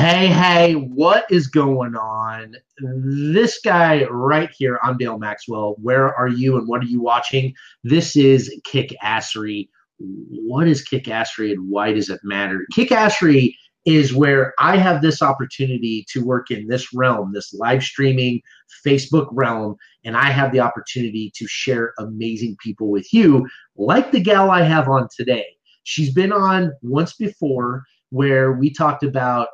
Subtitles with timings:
[0.00, 2.54] Hey, hey, what is going on?
[2.78, 5.74] This guy right here, I'm Dale Maxwell.
[5.82, 7.52] Where are you and what are you watching?
[7.82, 9.68] This is Kick Assery.
[9.98, 12.64] What is Kick Assery and why does it matter?
[12.72, 13.56] Kick Assery
[13.86, 18.40] is where I have this opportunity to work in this realm, this live streaming
[18.86, 19.74] Facebook realm,
[20.04, 24.62] and I have the opportunity to share amazing people with you, like the gal I
[24.62, 25.46] have on today.
[25.82, 29.48] She's been on once before where we talked about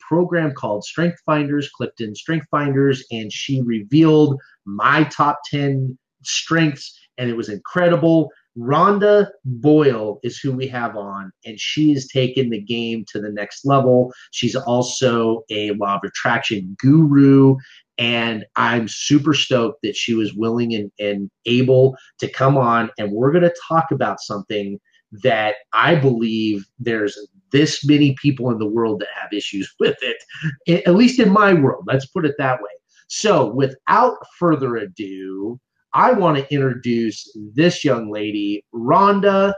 [0.00, 7.30] program called Strength Finders, Clifton Strength Finders, and she revealed my top 10 strengths, and
[7.30, 8.30] it was incredible.
[8.58, 13.30] Rhonda Boyle is who we have on, and she has taken the game to the
[13.30, 14.12] next level.
[14.30, 17.56] She's also a law of attraction guru,
[17.98, 22.90] and I'm super stoked that she was willing and, and able to come on.
[22.98, 24.78] And we're going to talk about something
[25.22, 27.18] that I believe there's
[27.50, 31.52] this many people in the world that have issues with it, at least in my
[31.52, 31.84] world.
[31.86, 32.70] Let's put it that way.
[33.08, 35.60] So, without further ado,
[35.92, 39.52] I want to introduce this young lady, Rhonda.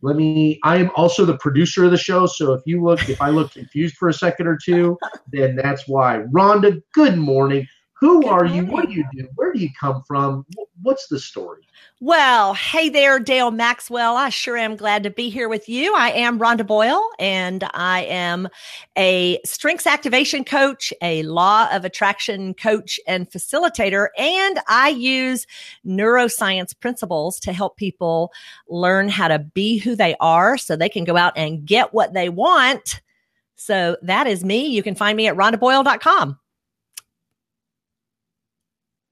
[0.00, 0.58] Let me.
[0.64, 3.52] I am also the producer of the show, so if you look, if I look
[3.52, 4.96] confused for a second or two,
[5.30, 6.22] then that's why.
[6.32, 7.66] Rhonda, good morning.
[8.00, 8.54] Who good are morning.
[8.56, 8.66] you?
[8.66, 9.28] What do you do?
[9.36, 10.44] Where do you come from?
[10.82, 11.62] What's the story?
[12.00, 14.16] Well, hey there, Dale Maxwell.
[14.16, 15.94] I sure am glad to be here with you.
[15.94, 18.48] I am Rhonda Boyle, and I am
[18.98, 25.46] a strengths activation coach, a law of attraction coach and facilitator, and I use
[25.86, 28.32] neuroscience principles to help people
[28.68, 32.12] learn how to be who they are so they can go out and get what
[32.12, 33.00] they want.
[33.56, 34.66] So that is me.
[34.66, 36.38] You can find me at rhondaboyle.com.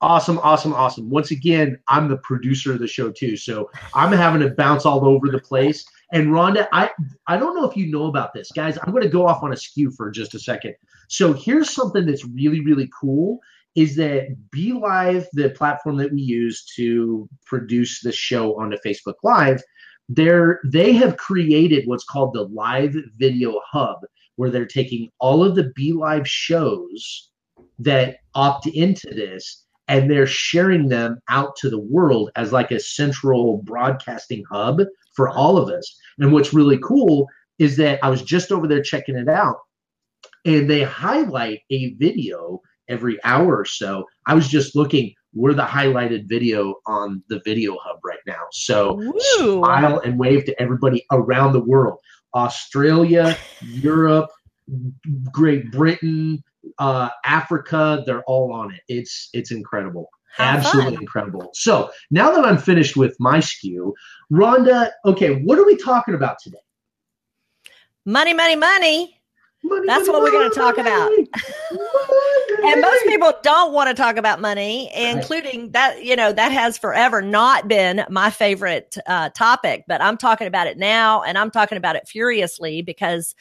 [0.03, 1.09] Awesome, awesome, awesome.
[1.09, 5.07] Once again, I'm the producer of the show too, so I'm having to bounce all
[5.07, 5.85] over the place.
[6.13, 6.91] And Rhonda, I
[7.29, 8.77] I don't know if you know about this, guys.
[8.83, 10.75] I'm going to go off on a skew for just a second.
[11.09, 13.39] So here's something that's really really cool
[13.77, 19.63] is that BeLive, the platform that we use to produce the show onto Facebook Live,
[20.09, 24.01] they're they have created what's called the Live Video Hub,
[24.35, 27.31] where they're taking all of the BeLive shows
[27.79, 32.81] that opt into this and they're sharing them out to the world as like a
[32.81, 34.81] central broadcasting hub
[35.15, 35.97] for all of us.
[36.19, 37.29] And what's really cool
[37.59, 39.59] is that I was just over there checking it out
[40.45, 44.05] and they highlight a video every hour or so.
[44.27, 48.43] I was just looking, we're the highlighted video on the video hub right now.
[48.53, 49.63] So Ooh.
[49.63, 51.99] smile and wave to everybody around the world.
[52.35, 54.31] Australia, Europe,
[55.31, 56.43] Great Britain,
[56.79, 58.81] uh, Africa, they're all on it.
[58.89, 60.09] It's it's incredible.
[60.33, 61.03] How Absolutely fun.
[61.03, 61.51] incredible.
[61.53, 63.95] So now that I'm finished with my skew,
[64.33, 66.59] Rhonda, okay, what are we talking about today?
[68.07, 69.21] Money, money, money.
[69.63, 71.13] money That's money, what we're going to talk about.
[72.65, 75.73] and most people don't want to talk about money, including right.
[75.75, 80.47] that, you know, that has forever not been my favorite uh, topic, but I'm talking
[80.47, 83.35] about it now and I'm talking about it furiously because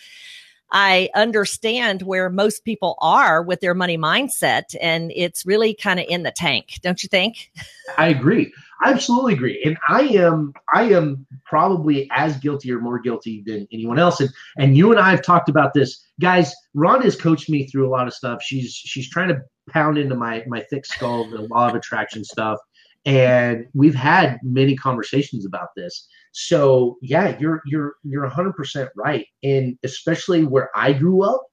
[0.71, 6.05] I understand where most people are with their money mindset, and it's really kind of
[6.07, 7.51] in the tank, don't you think?
[7.97, 8.53] I agree.
[8.83, 13.67] I absolutely agree, and I am I am probably as guilty or more guilty than
[13.71, 14.19] anyone else.
[14.19, 16.53] And and you and I have talked about this, guys.
[16.73, 18.41] Ron has coached me through a lot of stuff.
[18.41, 22.57] She's she's trying to pound into my my thick skull the law of attraction stuff,
[23.05, 26.07] and we've had many conversations about this.
[26.31, 31.43] So yeah, you're you're you're 100% right, and especially where I grew up,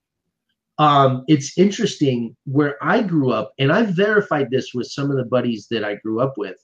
[0.77, 5.25] um, it's interesting where I grew up, and I've verified this with some of the
[5.25, 6.55] buddies that I grew up with,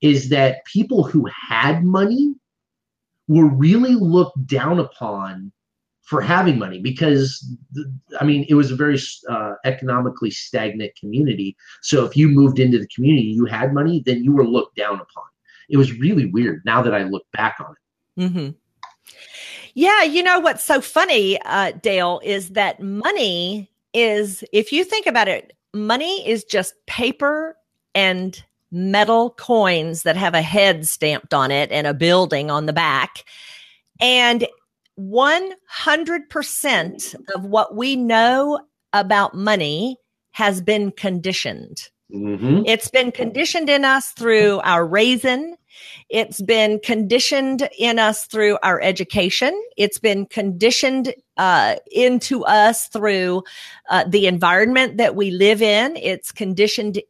[0.00, 2.34] is that people who had money
[3.28, 5.52] were really looked down upon
[6.02, 7.44] for having money because
[8.20, 8.96] I mean it was a very
[9.28, 11.56] uh, economically stagnant community.
[11.82, 14.94] So if you moved into the community, you had money, then you were looked down
[14.94, 15.24] upon
[15.68, 18.20] it was really weird now that I look back on it.
[18.20, 18.50] Mm-hmm.
[19.74, 25.06] Yeah, you know what's so funny, uh, Dale, is that money is, if you think
[25.06, 27.56] about it, money is just paper
[27.94, 32.72] and metal coins that have a head stamped on it and a building on the
[32.72, 33.24] back.
[34.00, 34.46] And
[34.98, 38.60] 100% of what we know
[38.92, 39.98] about money
[40.30, 41.88] has been conditioned.
[42.12, 42.62] Mm-hmm.
[42.66, 45.56] It's been conditioned in us through our raising.
[46.08, 49.60] It's been conditioned in us through our education.
[49.76, 53.42] It's been conditioned uh, into us through
[53.90, 55.96] uh, the environment that we live in.
[55.96, 57.00] It's conditioned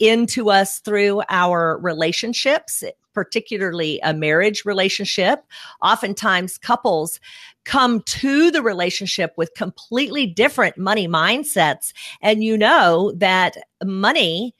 [0.00, 2.82] into us through our relationships,
[3.14, 5.44] particularly a marriage relationship.
[5.82, 7.20] Oftentimes, couples
[7.64, 11.92] come to the relationship with completely different money mindsets.
[12.22, 14.54] And you know that money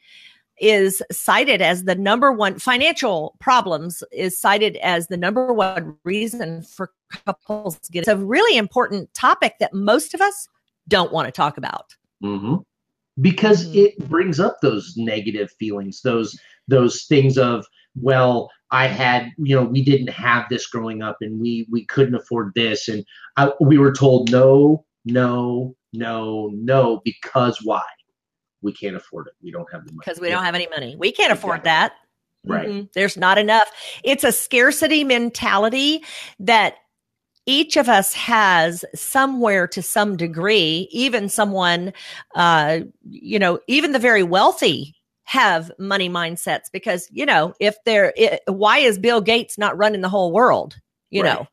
[0.61, 6.63] is cited as the number one financial problems is cited as the number one reason
[6.63, 6.93] for
[7.27, 8.01] couples to get.
[8.01, 10.49] It's a really important topic that most of us
[10.89, 11.97] don't want to talk about.
[12.23, 12.57] Mm-hmm.
[13.21, 13.79] Because mm-hmm.
[13.79, 17.67] it brings up those negative feelings, those those things of
[18.01, 22.15] well, I had, you know, we didn't have this growing up, and we we couldn't
[22.15, 23.05] afford this, and
[23.37, 27.83] I, we were told no, no, no, no, because why?
[28.63, 29.35] We can't afford it.
[29.43, 30.03] We don't have the money.
[30.05, 30.97] Because we don't have any money.
[30.99, 31.95] We can't afford that.
[32.47, 32.69] Right.
[32.69, 32.87] Mm-hmm.
[32.95, 33.71] There's not enough.
[34.03, 36.03] It's a scarcity mentality
[36.39, 36.77] that
[37.47, 41.93] each of us has somewhere to some degree, even someone,
[42.35, 48.13] uh, you know, even the very wealthy have money mindsets because, you know, if they're,
[48.17, 50.77] it, why is Bill Gates not running the whole world?
[51.11, 51.35] You right.
[51.35, 51.49] know,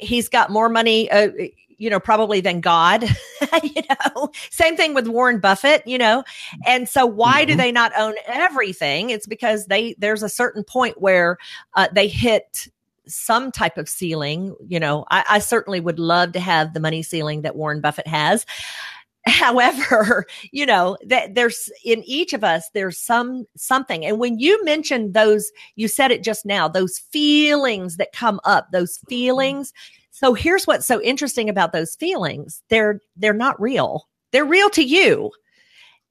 [0.00, 1.10] he's got more money.
[1.10, 1.30] Uh,
[1.78, 3.02] you know, probably than God,
[3.62, 6.24] you know, same thing with Warren Buffett, you know.
[6.66, 7.52] And so why mm-hmm.
[7.52, 9.10] do they not own everything?
[9.10, 11.38] It's because they, there's a certain point where
[11.74, 12.68] uh, they hit
[13.06, 14.54] some type of ceiling.
[14.66, 18.06] You know, I, I certainly would love to have the money ceiling that Warren Buffett
[18.06, 18.46] has.
[19.26, 24.04] However, you know, that there's in each of us, there's some something.
[24.04, 28.70] And when you mentioned those, you said it just now, those feelings that come up,
[28.70, 29.72] those feelings,
[30.14, 32.62] so here's what's so interesting about those feelings.
[32.68, 34.06] They're they're not real.
[34.30, 35.32] They're real to you.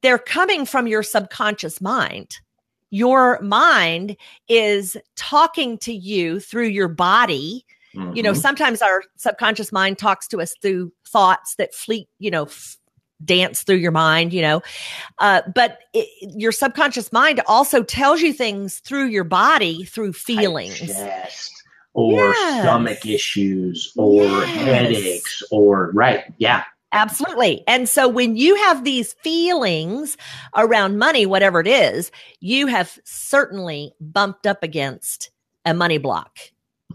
[0.02, 2.36] They're coming from your subconscious mind.
[2.90, 4.18] Your mind
[4.50, 7.66] is talking to you through your body.
[7.96, 8.18] Mm-hmm.
[8.18, 8.42] You know, mm-hmm.
[8.42, 12.78] sometimes our subconscious mind talks to us through thoughts that fleet, you know, f-
[13.24, 14.62] dance through your mind, you know.
[15.20, 20.82] Uh, but it, your subconscious mind also tells you things through your body through feelings.
[20.82, 21.63] Yes
[21.94, 22.62] or yes.
[22.64, 24.48] stomach issues or yes.
[24.48, 26.64] headaches or right yeah
[26.94, 27.64] Absolutely.
[27.68, 30.16] And so when you have these feelings
[30.56, 35.32] around money, whatever it is, you have certainly bumped up against
[35.66, 36.38] a money block.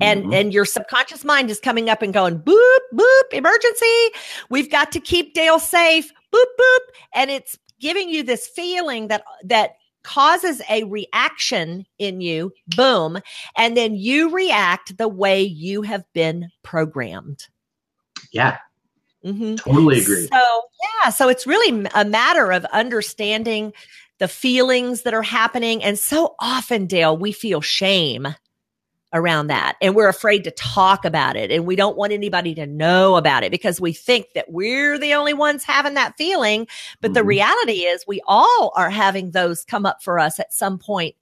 [0.01, 0.33] And mm-hmm.
[0.33, 4.11] and your subconscious mind is coming up and going boop boop emergency.
[4.49, 6.13] We've got to keep Dale safe.
[6.33, 6.79] Boop boop
[7.15, 13.19] and it's giving you this feeling that that causes a reaction in you, boom,
[13.57, 17.47] and then you react the way you have been programmed.
[18.33, 18.59] Yeah.
[19.25, 19.57] Mm-hmm.
[19.57, 20.29] Totally agree.
[20.33, 20.63] So,
[21.03, 23.73] yeah, so it's really a matter of understanding
[24.19, 25.83] the feelings that are happening.
[25.83, 28.29] And so often, Dale, we feel shame
[29.13, 32.67] around that and we're afraid to talk about it and we don't want anybody to
[32.67, 36.67] know about it because we think that we're the only ones having that feeling
[37.01, 37.15] but mm-hmm.
[37.15, 41.15] the reality is we all are having those come up for us at some point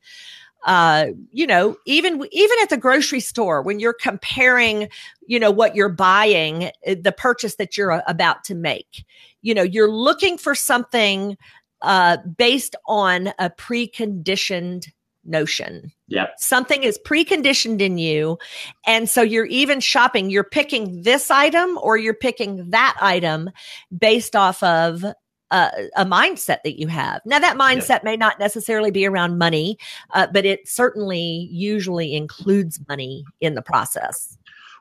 [0.67, 4.89] uh, you know, even even at the grocery store when you're comparing,
[5.25, 9.05] you know, what you're buying, eh, the purchase that you're about to make,
[9.43, 11.37] you know, you're looking for something
[11.83, 14.89] uh, based on a preconditioned
[15.27, 15.93] notion.
[16.09, 16.27] Yeah.
[16.39, 18.39] Something is preconditioned in you.
[18.87, 23.51] And so you're even shopping, you're picking this item or you're picking that item
[23.97, 25.05] based off of
[25.51, 27.21] a, a mindset that you have.
[27.25, 28.05] Now, that mindset yeah.
[28.05, 29.79] may not necessarily be around money,
[30.15, 34.37] uh, but it certainly usually includes money in the process.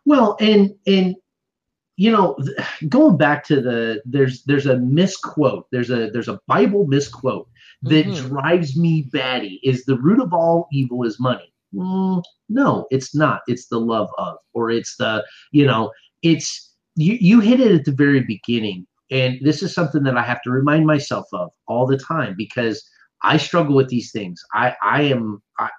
[0.05, 1.15] Well, and, and,
[1.97, 2.37] you know
[2.89, 7.47] going back to the there's there's a misquote there's a there's a bible misquote
[7.85, 8.27] that mm-hmm.
[8.27, 11.53] drives me batty is the root of all evil is money.
[11.73, 13.41] Mm, no, it's not.
[13.47, 17.85] It's the love of, or it's the, you know, it's, you, you hit it at
[17.85, 18.87] the very beginning.
[19.11, 22.83] And this is something that I have to remind myself of all the time because
[23.23, 24.41] I struggle with these things.
[24.53, 25.69] I, I am, I,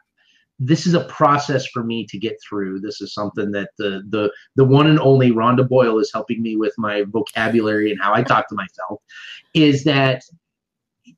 [0.58, 2.80] this is a process for me to get through.
[2.80, 6.56] This is something that the the the one and only Rhonda Boyle is helping me
[6.56, 9.02] with my vocabulary and how I talk to myself.
[9.52, 10.22] Is that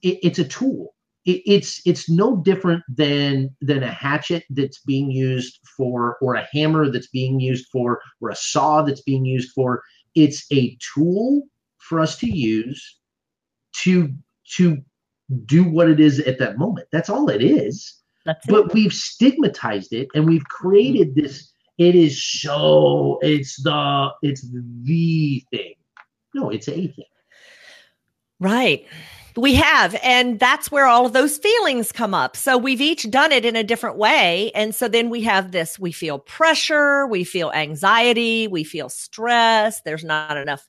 [0.02, 0.94] it, it's a tool.
[1.24, 6.46] It, it's it's no different than than a hatchet that's being used for, or a
[6.52, 9.82] hammer that's being used for, or a saw that's being used for.
[10.14, 11.42] It's a tool
[11.78, 12.98] for us to use
[13.82, 14.12] to
[14.56, 14.78] to
[15.44, 16.88] do what it is at that moment.
[16.92, 17.94] That's all it is.
[18.24, 18.74] That's but it.
[18.74, 21.52] we've stigmatized it and we've created this.
[21.78, 23.18] It is so.
[23.22, 24.10] It's the.
[24.22, 25.74] It's the thing.
[26.34, 27.04] No, it's a thing.
[28.40, 28.86] Right.
[29.38, 29.94] We have.
[30.02, 32.36] And that's where all of those feelings come up.
[32.36, 34.50] So we've each done it in a different way.
[34.52, 39.80] And so then we have this we feel pressure, we feel anxiety, we feel stress.
[39.82, 40.68] There's not enough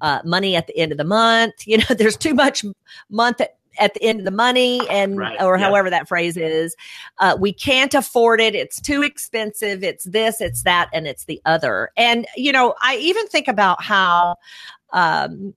[0.00, 1.54] uh, money at the end of the month.
[1.68, 2.64] You know, there's too much
[3.10, 5.64] month at at the end of the money and Right, or yeah.
[5.64, 6.74] however that phrase is
[7.18, 11.40] uh, we can't afford it it's too expensive it's this it's that and it's the
[11.44, 14.34] other and you know i even think about how
[14.92, 15.54] um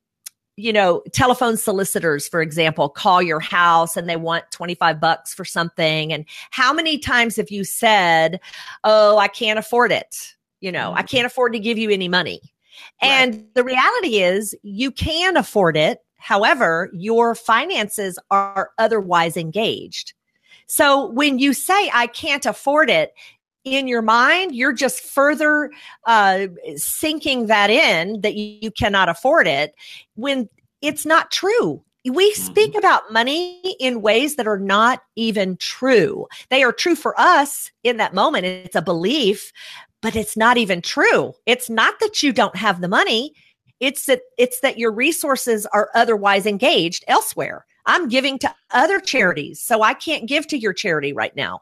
[0.62, 5.44] you know telephone solicitors for example call your house and they want 25 bucks for
[5.44, 6.14] something.
[6.14, 8.40] And how many times have you said
[8.84, 12.42] oh i can't afford it you know i can't afford to give you any money.
[13.02, 13.10] Right.
[13.10, 16.00] and the reality is you can afford it.
[16.18, 20.14] However your finances are otherwise engaged.
[20.68, 23.14] So when you say i can't afford it
[23.64, 25.72] in your mind you're just further
[26.06, 29.76] uh, sinking that in that you, you cannot afford it
[30.16, 30.50] when
[30.82, 31.84] it's not true.
[32.04, 36.26] We speak about money in ways that are not even true.
[36.50, 38.48] They are true for us in that moment.
[38.48, 39.52] It's a belief
[40.02, 41.34] but it's not even true.
[41.46, 43.34] It's not that you don't have the money.
[43.80, 47.66] It's that it's that your resources are otherwise engaged elsewhere.
[47.86, 51.62] I'm giving to other charities so i can't give to your charity right now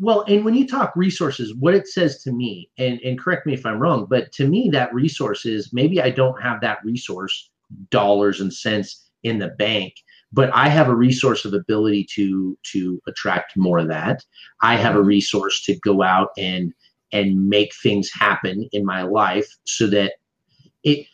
[0.00, 3.52] Well, and when you talk resources, what it says to me, and, and correct me
[3.52, 7.50] if I'm wrong, but to me, that resource is maybe I don't have that resource,
[7.90, 9.94] dollars and cents in the bank,
[10.32, 14.24] but I have a resource of ability to to attract more of that.
[14.62, 16.72] I have a resource to go out and
[17.12, 20.14] and make things happen in my life so that
[20.82, 21.06] it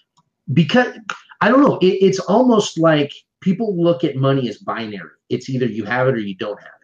[0.52, 0.96] because
[1.40, 5.10] I don't know, it, it's almost like people look at money as binary.
[5.28, 6.75] It's either you have it or you don't have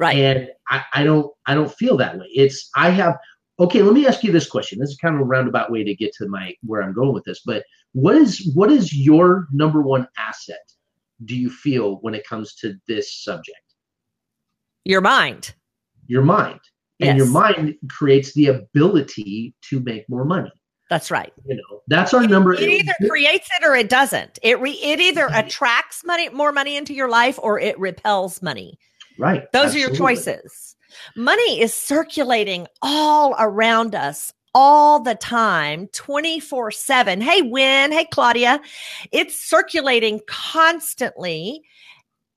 [0.00, 0.16] right.
[0.16, 2.26] And I, I don't i don't feel that way.
[2.34, 3.16] It's i have
[3.58, 4.78] okay let me ask you this question.
[4.78, 7.24] This is kind of a roundabout way to get to my where i'm going with
[7.24, 10.58] this but what is what is your number one asset
[11.24, 13.58] do you feel when it comes to this subject?
[14.84, 15.54] Your mind.
[16.06, 16.60] Your mind.
[17.00, 20.52] And your mind creates the ability to make more money.
[20.90, 21.32] That's right.
[21.46, 24.38] You know that's our number it either creates it or it doesn't.
[24.42, 28.76] It re- it either attracts money more money into your life or it repels money
[29.20, 29.50] right.
[29.52, 30.76] Those are your choices.
[31.16, 38.60] Money is circulating all around us all the time 24 7 hey win hey claudia.
[39.12, 41.62] It's circulating constantly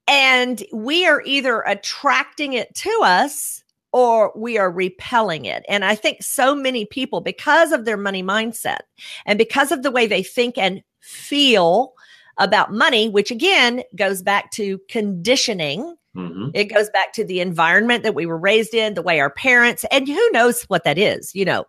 [0.08, 3.64] and we are either attracting it to us
[3.94, 5.64] or we are repelling it.
[5.70, 8.80] And I think so many people, because of their money mindset
[9.26, 11.94] and because of the way they think and feel
[12.38, 15.96] about money, which again goes back to conditioning.
[16.16, 16.52] Mhm.
[16.54, 19.84] It goes back to the environment that we were raised in, the way our parents,
[19.92, 21.34] and who knows what that is.
[21.34, 21.66] You know,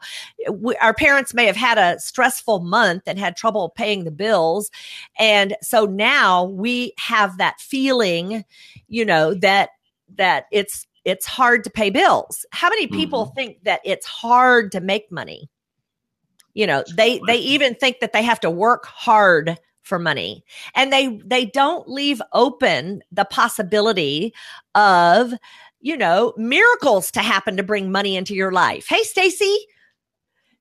[0.51, 4.71] we, our parents may have had a stressful month and had trouble paying the bills.
[5.19, 8.45] And so now we have that feeling,
[8.87, 9.71] you know, that,
[10.17, 12.45] that it's, it's hard to pay bills.
[12.51, 15.49] How many people think that it's hard to make money?
[16.53, 20.45] You know, they, they even think that they have to work hard for money.
[20.75, 24.35] And they they don't leave open the possibility
[24.75, 25.33] of
[25.81, 28.87] you know miracles to happen to bring money into your life.
[28.89, 29.57] Hey stacy.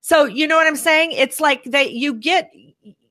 [0.00, 1.12] So you know what i'm saying?
[1.12, 2.50] It's like that you get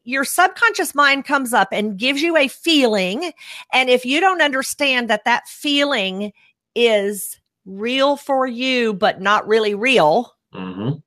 [0.06, 3.32] your subconscious mind comes up and gives you a feeling.
[3.72, 6.34] And if you don't understand that that feeling
[6.76, 11.02] is real for you but not really real Mhm.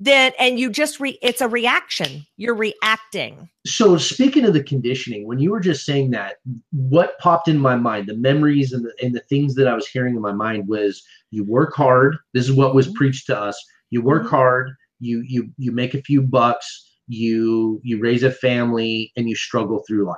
[0.00, 2.26] Then and you just re it's a reaction.
[2.36, 3.48] You're reacting.
[3.66, 6.36] So speaking of the conditioning when you were just saying that
[6.72, 9.86] what popped in my mind the memories and the, and the things that i was
[9.86, 12.16] hearing in my mind was you work hard.
[12.32, 12.94] This is what was Mhm.
[12.94, 13.62] preached to us.
[13.90, 14.30] You work Mhm.
[14.30, 14.70] hard.
[15.00, 16.66] You you you make a few bucks.
[17.08, 20.16] You you raise a family and you struggle through life.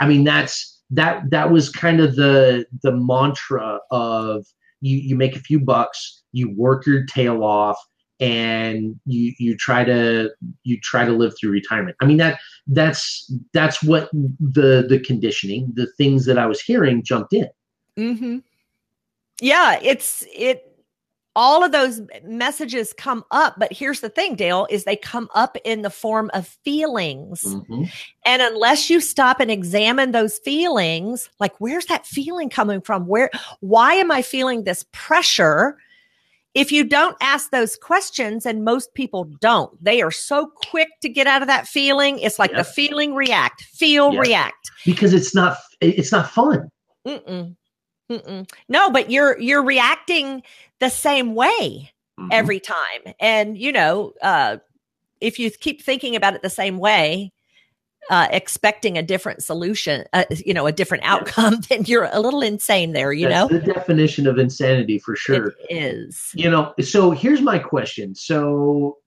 [0.00, 4.44] I mean that's that that was kind of the the mantra of
[4.80, 6.22] you you make a few bucks.
[6.32, 7.78] You work your tail off
[8.20, 10.30] and you you try to
[10.62, 15.72] you try to live through retirement i mean that that's that's what the the conditioning
[15.74, 17.48] the things that i was hearing jumped in
[17.98, 18.38] Mm-hmm.
[19.40, 20.70] Yeah, it's it.
[21.36, 25.56] All of those messages come up, but here's the thing, Dale, is they come up
[25.64, 27.42] in the form of feelings.
[27.42, 27.90] Mhm.
[28.24, 33.08] And unless you stop and examine those feelings, like where's that feeling coming from?
[33.08, 35.76] Where, why am I feeling this pressure?
[36.54, 41.08] If you don't ask those questions, and most people don't, they are so quick to
[41.08, 42.18] get out of that feeling.
[42.20, 42.58] It's like Yep.
[42.58, 44.22] the feeling react, feel Yep.
[44.22, 44.70] react.
[44.86, 46.68] because it's not it's not fun
[47.06, 47.56] Mm-mm.
[48.10, 48.50] Mm-mm.
[48.68, 50.42] No, but you're you're reacting
[50.78, 52.28] the same way Mhm.
[52.30, 54.58] every time, and you know, uh,
[55.20, 57.32] if you keep thinking about it the same way,
[58.10, 62.42] uh, expecting a different solution, uh, you know, a different outcome, then you're a little
[62.42, 63.12] insane there.
[63.12, 66.30] You That's know, the definition of insanity for sure it is.
[66.34, 68.98] you know so here's my question so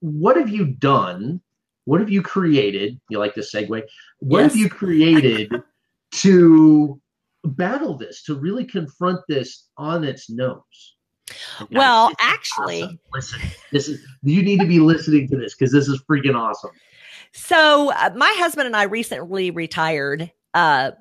[0.00, 1.40] what have you done
[1.84, 3.82] what have you created you like this segue
[4.20, 5.50] what have you created
[6.12, 7.00] to
[7.44, 10.62] battle this, to really confront this on its nose.
[11.70, 13.00] Well, actually, awesome.
[13.12, 16.70] listen, this is you need to be listening to this because this is freaking awesome.
[17.32, 20.30] So, uh, my husband and I recently retired.
[20.54, 20.92] Uh,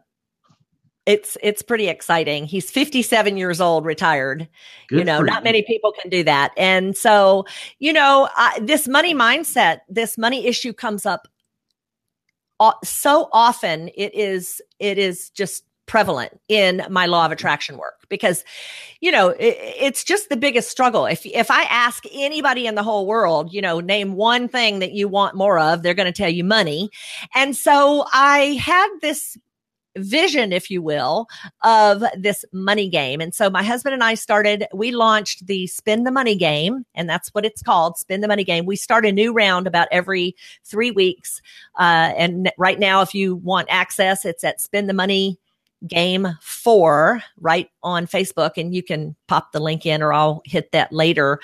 [1.05, 2.45] it's it's pretty exciting.
[2.45, 4.47] He's 57 years old, retired.
[4.89, 5.43] Good you know, not you.
[5.45, 6.51] many people can do that.
[6.57, 7.45] And so,
[7.79, 11.29] you know, uh, this money mindset, this money issue comes up
[12.83, 13.89] so often.
[13.95, 18.43] It is it is just prevalent in my law of attraction work because
[18.99, 22.83] you know it, it's just the biggest struggle if if i ask anybody in the
[22.83, 26.11] whole world you know name one thing that you want more of they're going to
[26.11, 26.89] tell you money
[27.33, 29.37] and so i had this
[29.97, 31.27] vision, if you will,
[31.63, 33.21] of this money game.
[33.21, 37.09] And so my husband and I started, we launched the spend the money game, and
[37.09, 38.65] that's what it's called spend the money game.
[38.65, 41.41] We start a new round about every three weeks.
[41.77, 45.39] Uh, and right now, if you want access, it's at spend the money
[45.85, 50.71] game four right on Facebook, and you can pop the link in or I'll hit
[50.71, 51.39] that later.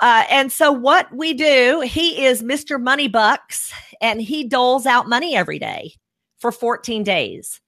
[0.00, 2.80] Uh, and so what we do, he is Mr.
[2.80, 5.94] Money Bucks and he doles out money every day
[6.38, 7.60] for 14 days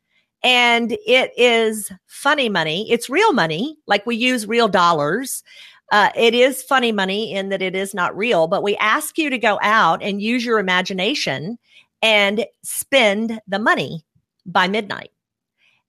[0.45, 2.89] and it is funny money.
[2.91, 5.43] It's real money, like we use real dollars.
[5.91, 9.31] Uh, it is funny money in that it is not real, but we ask you
[9.31, 11.59] to go out and use your imagination
[12.03, 14.05] and spend the money
[14.45, 15.11] by midnight.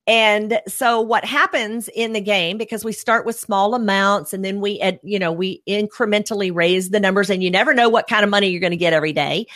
[0.08, 4.62] And so what happens in the game, because we start with small amounts and then
[4.62, 8.30] we, you know, we incrementally raise the numbers and you never know what kind of
[8.30, 9.48] money you're going to get every day.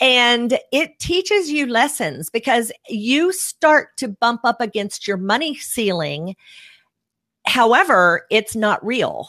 [0.00, 6.34] And it teaches you lessons because you start to bump up against your money ceiling.
[7.46, 9.28] However, it's not real.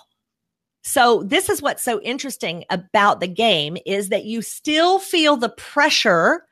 [0.84, 5.50] So this is what's so interesting about the game is that you still feel the
[5.50, 6.46] pressure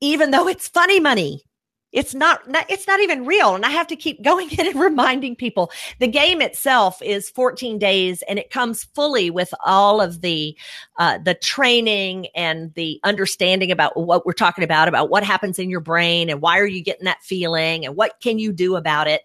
[0.00, 1.42] even though it's funny money
[1.92, 5.36] it's not, it's not even real and i have to keep going in and reminding
[5.36, 5.70] people.
[5.98, 10.56] The game itself is 14 days and it comes fully with all of the
[10.98, 15.70] uh, the training and the understanding about what we're talking about about what happens in
[15.70, 19.06] your brain and why are you getting that feeling and what can you do about
[19.06, 19.22] it.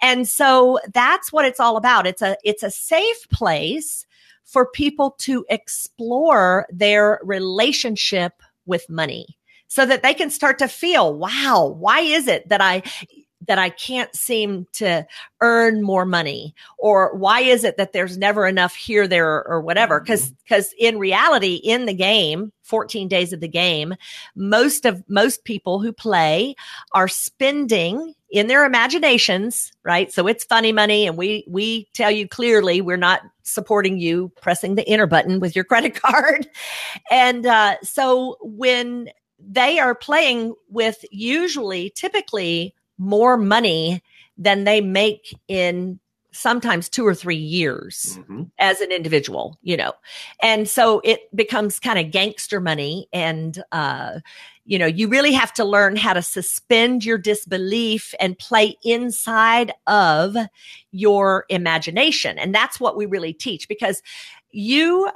[0.00, 2.06] And so that's what it's all about.
[2.06, 4.06] It's a it's a safe place
[4.44, 11.14] for people to explore their relationship with money so that they can start to feel,
[11.14, 12.82] wow, why is it that I
[13.46, 15.06] that I can't seem to
[15.40, 16.54] earn more money?
[16.78, 20.00] Or why is it that there's never enough here, there, or, or whatever?
[20.00, 20.34] Because mm-hmm.
[20.44, 23.94] because in reality, in the game, 14 days of the game,
[24.34, 26.54] most of most people who play
[26.92, 30.12] are spending in their imaginations, right?
[30.12, 34.74] So it's funny money, and we we tell you clearly we're not supporting you pressing
[34.74, 36.48] the enter button with your credit card.
[37.10, 39.10] And uh, so when
[39.46, 44.02] they are playing with usually, typically more money
[44.36, 46.00] than they make in
[46.34, 48.42] sometimes two or three years mm-hmm.
[48.58, 49.92] as an individual, you know.
[50.42, 53.08] And so it becomes kind of gangster money.
[53.12, 54.18] And, uh,
[54.64, 59.72] you know, you really have to learn how to suspend your disbelief and play inside
[59.86, 60.36] of
[60.90, 62.38] your imagination.
[62.38, 64.02] And that's what we really teach because
[64.50, 65.08] you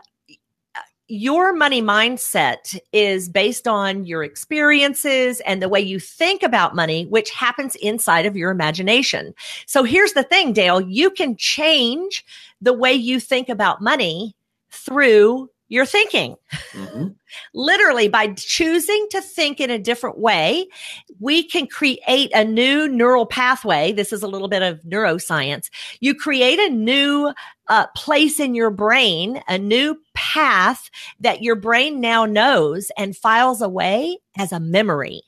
[1.09, 7.07] your money mindset is based on your experiences and the way you think about money,
[7.07, 9.35] which happens inside of your imagination.
[9.67, 12.25] So here's the thing, Dale, you can change
[12.61, 14.35] the way you think about money
[14.71, 16.37] through your thinking.
[16.73, 17.09] Mm-hmm.
[17.55, 20.67] Literally, by choosing to think in a different way,
[21.21, 23.93] we can create a new neural pathway.
[23.93, 25.69] This is a little bit of neuroscience.
[26.01, 27.33] You create a new
[27.69, 33.61] uh, place in your brain, a new path that your brain now knows and files
[33.61, 35.23] away as a memory.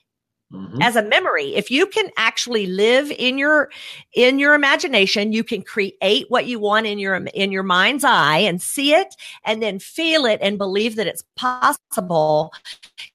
[0.53, 0.83] Mm-hmm.
[0.83, 3.71] as a memory if you can actually live in your
[4.15, 8.39] in your imagination you can create what you want in your in your mind's eye
[8.39, 12.53] and see it and then feel it and believe that it's possible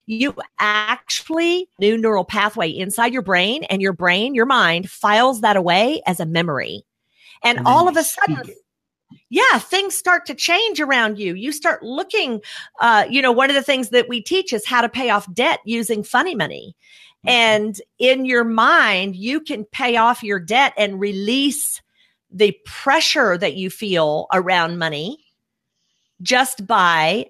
[0.05, 5.57] you actually new neural pathway inside your brain and your brain your mind files that
[5.57, 6.85] away as a memory
[7.43, 8.55] and, and all of a sudden
[9.29, 11.33] yeah, things start to change around you.
[11.33, 12.41] You start looking,
[12.79, 15.31] uh, you know, one of the things that we teach is how to pay off
[15.33, 16.75] debt using funny money.
[17.25, 17.29] Mm-hmm.
[17.29, 21.81] And in your mind, you can pay off your debt and release
[22.31, 25.25] the pressure that you feel around money
[26.21, 27.27] just by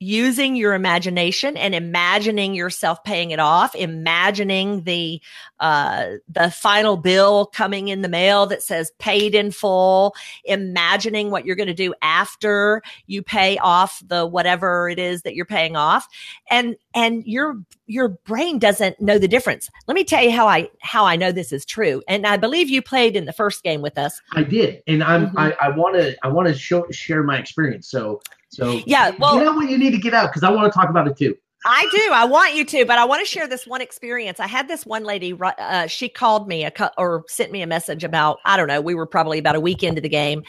[0.00, 5.20] using your imagination and imagining yourself paying it off, imagining the
[5.60, 11.44] uh, the final bill coming in the mail that says paid in full, imagining what
[11.44, 15.74] you're going to do after you pay off the whatever it is that you're paying
[15.76, 16.06] off,
[16.48, 19.68] and and your your brain doesn't know the difference.
[19.88, 22.68] Let me tell you how I how I know this is true, and I believe
[22.68, 24.20] you played in the first game with us.
[24.32, 25.38] I did, and I'm mm-hmm.
[25.60, 27.90] I want to I want to show share my experience.
[27.90, 30.72] So so yeah, well, you know what you need to get out because I want
[30.72, 31.36] to talk about it too.
[31.64, 32.10] I do.
[32.12, 34.38] I want you to, but I want to share this one experience.
[34.38, 35.36] I had this one lady.
[35.38, 38.80] Uh, she called me a or sent me a message about I don't know.
[38.80, 40.44] We were probably about a week into the game,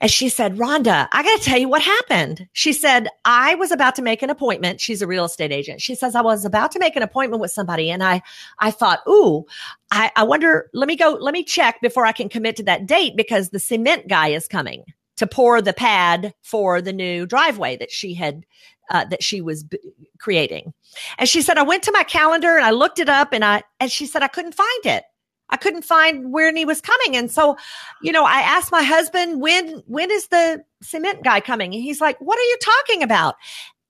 [0.00, 3.72] and she said, "Rhonda, I got to tell you what happened." She said, "I was
[3.72, 4.80] about to make an appointment.
[4.80, 5.82] She's a real estate agent.
[5.82, 8.22] She says I was about to make an appointment with somebody, and I,
[8.60, 9.44] I thought, ooh,
[9.90, 10.70] I, I wonder.
[10.72, 11.18] Let me go.
[11.20, 14.46] Let me check before I can commit to that date because the cement guy is
[14.46, 14.84] coming."
[15.20, 18.46] To pour the pad for the new driveway that she had
[18.88, 19.78] uh, that she was b-
[20.18, 20.72] creating.
[21.18, 23.62] And she said, I went to my calendar and I looked it up and I,
[23.78, 25.04] and she said, I couldn't find it.
[25.50, 27.16] I couldn't find when he was coming.
[27.16, 27.58] And so,
[28.02, 31.74] you know, I asked my husband, when, when is the cement guy coming?
[31.74, 33.34] And he's like, what are you talking about?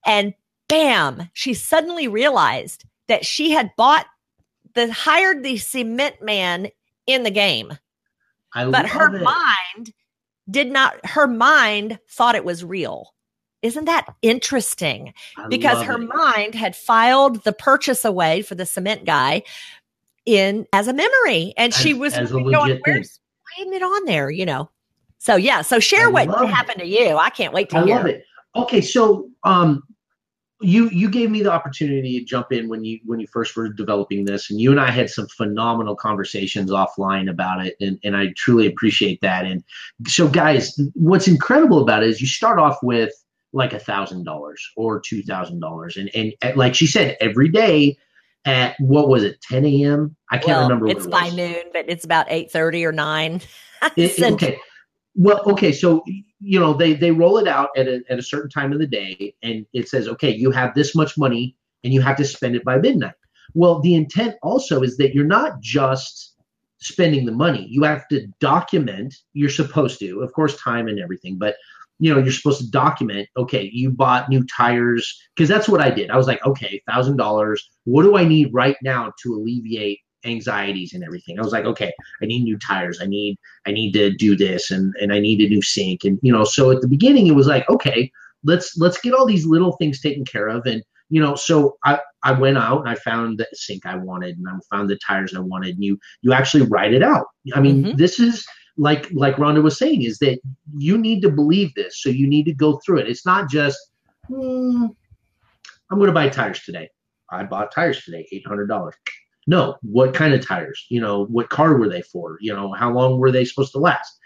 [0.04, 0.34] And
[0.66, 4.06] bam, she suddenly realized that she had bought
[4.74, 6.70] the, hired the cement man
[7.06, 7.78] in the game.
[8.52, 8.72] I love it.
[8.72, 9.22] but her it.
[9.22, 9.92] mind
[10.50, 13.14] did not, her mind thought it was real.
[13.62, 15.12] Isn't that interesting?
[15.36, 16.08] I because her it.
[16.08, 19.42] mind had filed the purchase away for the cement guy
[20.24, 21.52] in as a memory.
[21.56, 24.30] And as, she was going, where's why isn't it on there?
[24.30, 24.70] You know.
[25.18, 26.84] So yeah, so share I what happened it.
[26.84, 27.16] to you.
[27.16, 27.96] I can't wait to I hear.
[27.96, 28.24] love it.
[28.56, 29.82] Okay, so um
[30.60, 33.68] you you gave me the opportunity to jump in when you when you first were
[33.68, 38.16] developing this and you and I had some phenomenal conversations offline about it and, and
[38.16, 39.44] I truly appreciate that.
[39.46, 39.64] And
[40.06, 43.12] so guys what's incredible about it is you start off with
[43.52, 47.96] like a thousand dollars or two thousand dollars and and like she said every day
[48.46, 52.04] at what was it 10 a.m I can't well, remember it's by noon but it's
[52.04, 53.40] about 8 30 or 9
[53.96, 54.58] it, okay.
[55.14, 56.04] Well, okay, so
[56.40, 58.86] you know they they roll it out at a at a certain time of the
[58.86, 62.56] day, and it says, okay, you have this much money, and you have to spend
[62.56, 63.14] it by midnight.
[63.54, 66.36] Well, the intent also is that you're not just
[66.78, 69.14] spending the money; you have to document.
[69.34, 71.56] You're supposed to, of course, time and everything, but
[71.98, 73.28] you know you're supposed to document.
[73.36, 76.10] Okay, you bought new tires because that's what I did.
[76.10, 77.68] I was like, okay, thousand dollars.
[77.84, 81.38] What do I need right now to alleviate anxieties and everything.
[81.38, 83.00] I was like, okay, I need new tires.
[83.00, 86.04] I need I need to do this and and I need a new sink.
[86.04, 88.10] And you know, so at the beginning it was like, okay,
[88.44, 90.66] let's let's get all these little things taken care of.
[90.66, 94.36] And you know, so I I went out and I found the sink I wanted
[94.38, 95.74] and I found the tires I wanted.
[95.74, 97.26] And you you actually write it out.
[97.54, 97.96] I mean, mm-hmm.
[97.96, 100.38] this is like like Rhonda was saying, is that
[100.76, 102.02] you need to believe this.
[102.02, 103.08] So you need to go through it.
[103.08, 103.78] It's not just
[104.28, 104.86] hmm,
[105.90, 106.88] I'm going to buy tires today.
[107.30, 108.94] I bought tires today, eight hundred dollars.
[109.50, 110.86] No, what kind of tires?
[110.90, 112.38] You know, what car were they for?
[112.40, 114.16] You know, how long were they supposed to last?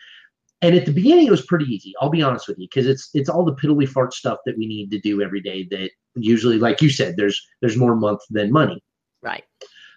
[0.60, 1.94] And at the beginning, it was pretty easy.
[1.98, 4.66] I'll be honest with you, because it's it's all the piddly fart stuff that we
[4.66, 5.66] need to do every day.
[5.70, 8.84] That usually, like you said, there's there's more month than money.
[9.22, 9.44] Right.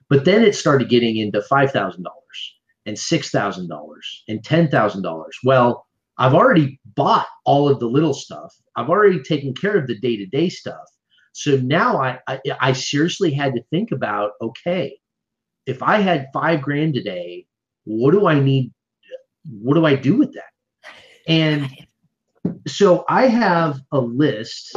[0.10, 4.70] But then it started getting into five thousand dollars and six thousand dollars and ten
[4.70, 5.38] thousand dollars.
[5.44, 5.86] Well,
[6.18, 8.56] I've already bought all of the little stuff.
[8.78, 10.88] I've already taken care of the day to day stuff.
[11.34, 14.98] So now I, I I seriously had to think about okay,
[15.68, 17.46] if I had five grand today,
[17.84, 18.74] what do I need?
[19.52, 20.52] What do I do with that?
[21.28, 21.70] And
[22.66, 24.76] so I have a list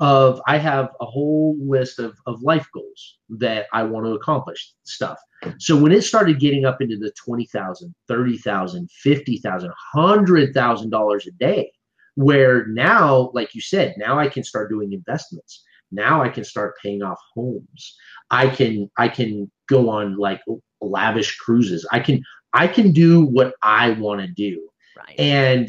[0.00, 4.72] of, I have a whole list of, of life goals that I want to accomplish
[4.84, 5.18] stuff.
[5.58, 11.72] So when it started getting up into the 20,000, 30,000, 50,000, $100,000 a day,
[12.14, 15.64] where now, like you said, now I can start doing investments.
[15.92, 17.96] Now I can start paying off homes.
[18.30, 20.40] I can I can go on like
[20.80, 21.86] lavish cruises.
[21.90, 22.22] I can
[22.52, 24.68] I can do what I want to do.
[24.96, 25.18] Right.
[25.18, 25.68] And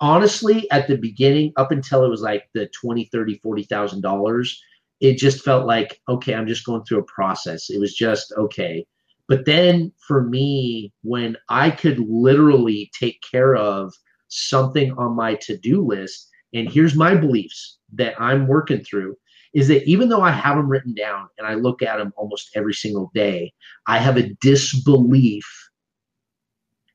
[0.00, 4.62] honestly, at the beginning, up until it was like the 20, 30, 40,000 dollars,
[5.00, 7.70] it just felt like, okay, I'm just going through a process.
[7.70, 8.86] It was just okay.
[9.26, 13.92] But then for me, when I could literally take care of
[14.28, 19.16] something on my to-do list, and here's my beliefs that I'm working through
[19.54, 22.50] is that even though I have them written down and I look at them almost
[22.54, 23.52] every single day,
[23.86, 25.44] I have a disbelief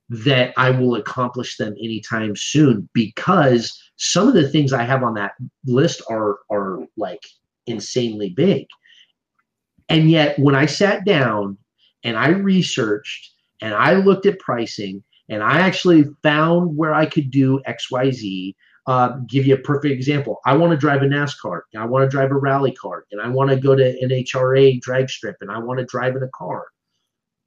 [0.10, 5.14] that I will accomplish them anytime soon because some of the things I have on
[5.16, 5.34] that
[5.66, 7.24] list are are like
[7.68, 8.66] insanely big.
[9.88, 11.58] And yet when I sat down
[12.04, 17.30] and I researched and I looked at pricing and I actually found where I could
[17.30, 18.56] do XYZ
[18.90, 20.40] uh, give you a perfect example.
[20.48, 23.28] I want to drive a NASCAR, I want to drive a rally car, and I
[23.28, 26.30] want to go to an HRA drag strip, and I want to drive in a
[26.30, 26.66] car.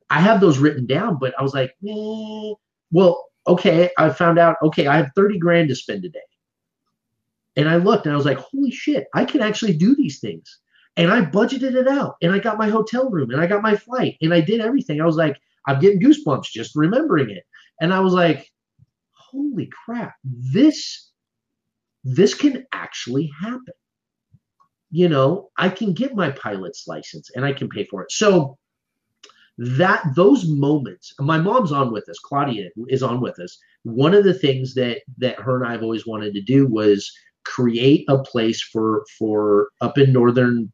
[0.08, 2.52] I have those written down, but I was like, eh.
[2.92, 3.90] well, okay.
[3.98, 6.20] I found out, okay, I have 30 grand to spend today.
[7.56, 10.60] And I looked and I was like, holy shit, I can actually do these things.
[10.96, 13.74] And I budgeted it out and I got my hotel room and I got my
[13.74, 15.00] flight and I did everything.
[15.00, 17.44] I was like, I'm getting goosebumps just remembering it.
[17.80, 18.50] And I was like,
[19.12, 21.11] holy crap, this
[22.04, 23.74] this can actually happen.
[24.90, 28.12] You know, I can get my pilot's license and I can pay for it.
[28.12, 28.58] So
[29.58, 33.58] that those moments, my mom's on with us, Claudia is on with us.
[33.84, 37.10] One of the things that that her and I've always wanted to do was
[37.44, 40.72] create a place for for up in northern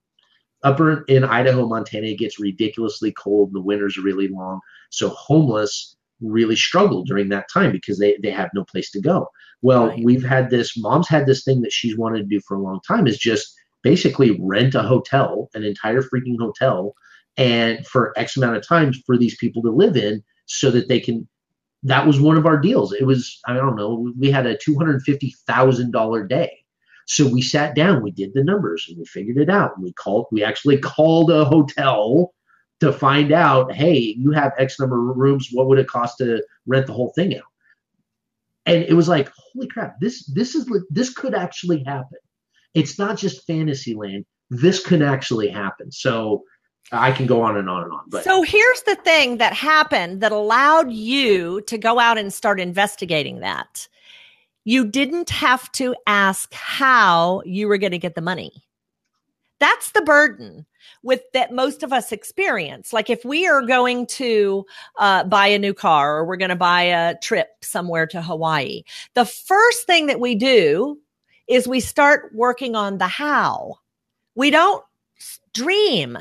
[0.64, 3.52] upper in Idaho, Montana, it gets ridiculously cold.
[3.52, 4.60] The winters are really long.
[4.90, 9.28] So homeless really struggle during that time because they, they have no place to go.
[9.62, 10.04] Well, right.
[10.04, 12.80] we've had this, mom's had this thing that she's wanted to do for a long
[12.86, 16.94] time is just basically rent a hotel, an entire freaking hotel,
[17.36, 21.00] and for X amount of time for these people to live in so that they
[21.00, 21.28] can.
[21.84, 22.92] That was one of our deals.
[22.92, 26.58] It was, I don't know, we had a $250,000 day.
[27.06, 29.76] So we sat down, we did the numbers, and we figured it out.
[29.76, 32.34] And we called, we actually called a hotel
[32.80, 35.48] to find out, hey, you have X number of rooms.
[35.52, 37.42] What would it cost to rent the whole thing out?
[38.66, 42.18] And it was like, holy crap, this this is this could actually happen.
[42.74, 44.26] It's not just fantasy land.
[44.50, 45.90] This can actually happen.
[45.90, 46.44] So
[46.92, 48.00] I can go on and on and on.
[48.08, 52.60] But so here's the thing that happened that allowed you to go out and start
[52.60, 53.88] investigating that.
[54.64, 58.64] You didn't have to ask how you were going to get the money.
[59.60, 60.66] That's the burden
[61.02, 62.92] with that most of us experience.
[62.92, 64.64] Like if we are going to
[64.98, 68.82] uh, buy a new car or we're going to buy a trip somewhere to Hawaii,
[69.14, 70.98] the first thing that we do
[71.48, 73.76] is we start working on the how.
[74.34, 74.84] We don't
[75.54, 76.18] dream.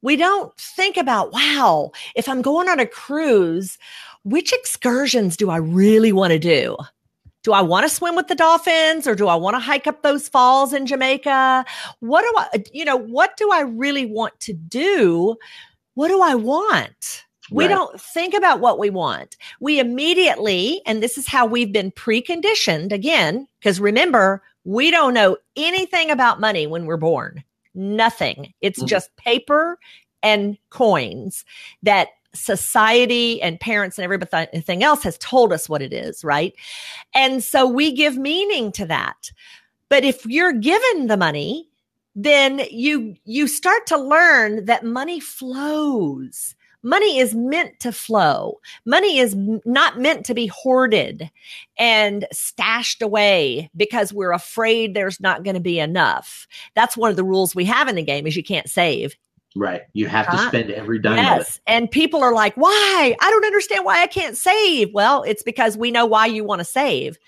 [0.00, 3.78] We don't think about, wow, if I'm going on a cruise,
[4.22, 6.76] which excursions do I really want to do?
[7.44, 10.02] Do I want to swim with the dolphins or do I want to hike up
[10.02, 11.64] those falls in Jamaica?
[12.00, 15.36] What do I, you know, what do I really want to do?
[15.94, 17.24] What do I want?
[17.50, 19.36] We don't think about what we want.
[19.60, 25.36] We immediately, and this is how we've been preconditioned again, because remember, we don't know
[25.54, 27.44] anything about money when we're born.
[27.74, 28.54] Nothing.
[28.62, 28.86] It's mm-hmm.
[28.86, 29.78] just paper
[30.22, 31.44] and coins
[31.82, 36.54] that society and parents and everything else has told us what it is, right?
[37.14, 39.30] And so we give meaning to that.
[39.88, 41.68] But if you're given the money,
[42.16, 46.54] then you you start to learn that money flows.
[46.82, 48.60] Money is meant to flow.
[48.84, 51.30] Money is not meant to be hoarded
[51.78, 56.46] and stashed away because we're afraid there's not going to be enough.
[56.74, 59.16] That's one of the rules we have in the game is you can't save.
[59.56, 59.82] Right.
[59.92, 61.16] You have to spend every dime.
[61.16, 61.60] Yes.
[61.66, 63.16] And people are like, why?
[63.20, 64.92] I don't understand why I can't save.
[64.92, 67.18] Well, it's because we know why you want to save.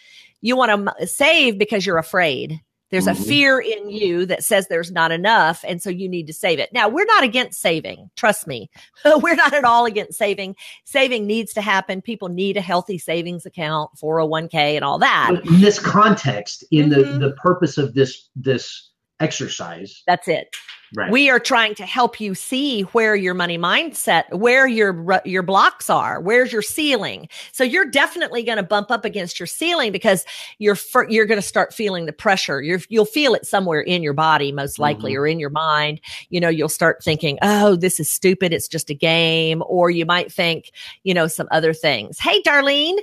[0.41, 2.61] You want to save because you're afraid.
[2.91, 3.21] There's mm-hmm.
[3.21, 5.65] a fear in you that says there's not enough.
[5.67, 6.73] And so you need to save it.
[6.73, 8.11] Now, we're not against saving.
[8.17, 8.71] Trust me.
[9.05, 10.57] we're not at all against saving.
[10.85, 12.01] Saving needs to happen.
[12.01, 15.31] People need a healthy savings account, 401k, and all that.
[15.33, 17.19] But in this context, in mm-hmm.
[17.19, 20.02] the, the purpose of this, this, exercise.
[20.07, 20.55] That's it.
[20.94, 21.11] Right.
[21.11, 25.90] We are trying to help you see where your money mindset, where your your blocks
[25.90, 27.29] are, where's your ceiling.
[27.50, 30.24] So you're definitely going to bump up against your ceiling because
[30.59, 30.76] you're
[31.09, 32.62] you're going to start feeling the pressure.
[32.62, 35.22] you will feel it somewhere in your body, most likely, mm-hmm.
[35.22, 36.00] or in your mind.
[36.29, 38.52] You know, you'll start thinking, "Oh, this is stupid.
[38.52, 40.70] It's just a game," or you might think,
[41.02, 42.20] you know, some other things.
[42.20, 42.98] Hey, Darlene.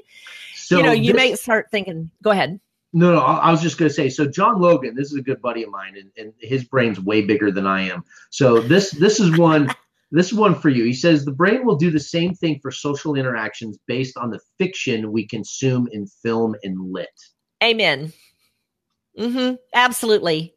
[0.56, 2.12] So you know, you this- may start thinking.
[2.24, 2.62] Go ahead.
[2.96, 4.08] No, no, I was just going to say.
[4.10, 7.24] So John Logan, this is a good buddy of mine, and, and his brain's way
[7.24, 8.04] bigger than I am.
[8.30, 9.74] So this this is one
[10.12, 10.84] this is one for you.
[10.84, 14.40] He says the brain will do the same thing for social interactions based on the
[14.60, 17.10] fiction we consume in film and lit.
[17.64, 18.14] Amen.
[19.20, 19.56] Mm-hmm.
[19.74, 20.54] Absolutely.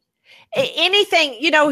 [0.55, 1.71] Anything you know,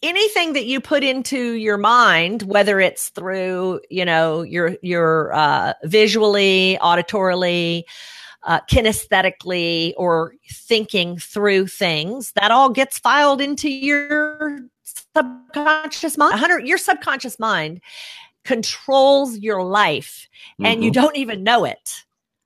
[0.00, 5.72] anything that you put into your mind, whether it's through you know your your uh,
[5.82, 7.82] visually, auditorily
[8.44, 16.32] uh, kinesthetically or thinking through things, that all gets filed into your subconscious mind.
[16.32, 17.80] 100, your subconscious mind
[18.44, 20.66] controls your life mm-hmm.
[20.66, 21.02] and you mm-hmm.
[21.02, 22.04] don't even know it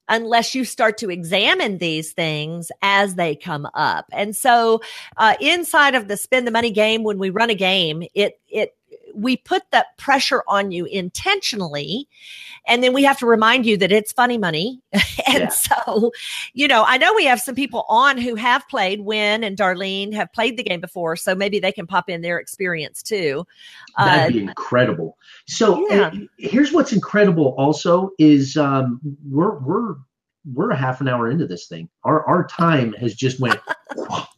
[0.09, 4.07] unless you start to examine these things as they come up.
[4.13, 4.81] And so,
[5.19, 8.75] uh, inside of the spend the money game, when we run a game, it, it,
[9.19, 12.09] we put that pressure on you intentionally
[12.67, 14.81] and then we have to remind you that it's funny money
[15.27, 15.49] and yeah.
[15.49, 16.13] so
[16.53, 20.13] you know i know we have some people on who have played Win and darlene
[20.15, 23.45] have played the game before so maybe they can pop in their experience too
[23.97, 26.13] that'd uh, be incredible so yeah.
[26.39, 29.97] here's what's incredible also is um, we're we're
[30.55, 31.89] we're a half an hour into this thing.
[32.05, 33.61] Our our time has just went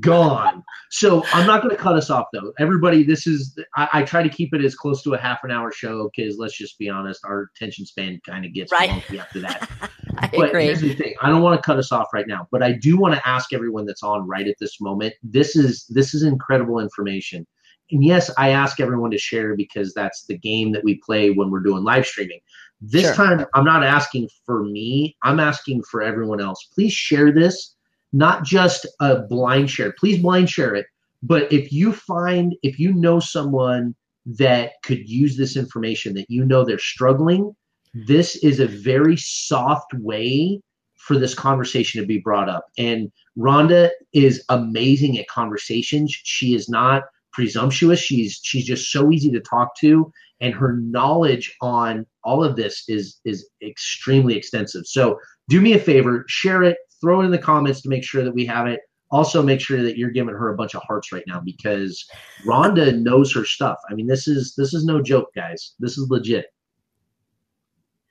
[0.00, 0.62] gone.
[0.90, 2.52] So I'm not going to cut us off though.
[2.58, 5.50] Everybody, this is I, I, try to keep it as close to a half an
[5.50, 8.90] hour show because let's just be honest, our attention span kind of gets right.
[8.90, 9.68] wonky after that.
[10.18, 10.64] I but agree.
[10.64, 12.96] here's the thing: I don't want to cut us off right now, but I do
[12.96, 15.14] want to ask everyone that's on right at this moment.
[15.22, 17.46] This is this is incredible information.
[17.90, 21.50] And yes, I ask everyone to share because that's the game that we play when
[21.50, 22.40] we're doing live streaming.
[22.80, 23.14] This sure.
[23.14, 26.68] time, I'm not asking for me, I'm asking for everyone else.
[26.74, 27.75] Please share this,
[28.16, 29.94] not just a blind share.
[29.98, 30.86] Please blind share it.
[31.22, 33.94] But if you find, if you know someone
[34.26, 37.54] that could use this information, that you know they're struggling,
[37.94, 40.60] this is a very soft way
[40.96, 42.66] for this conversation to be brought up.
[42.78, 46.12] And Rhonda is amazing at conversations.
[46.12, 48.00] She is not presumptuous.
[48.00, 52.84] She's she's just so easy to talk to and her knowledge on all of this
[52.88, 54.86] is is extremely extensive.
[54.86, 58.24] So do me a favor, share it, throw it in the comments to make sure
[58.24, 58.80] that we have it.
[59.12, 62.04] Also, make sure that you're giving her a bunch of hearts right now because
[62.44, 63.78] Rhonda knows her stuff.
[63.88, 65.74] I mean, this is this is no joke, guys.
[65.78, 66.46] This is legit.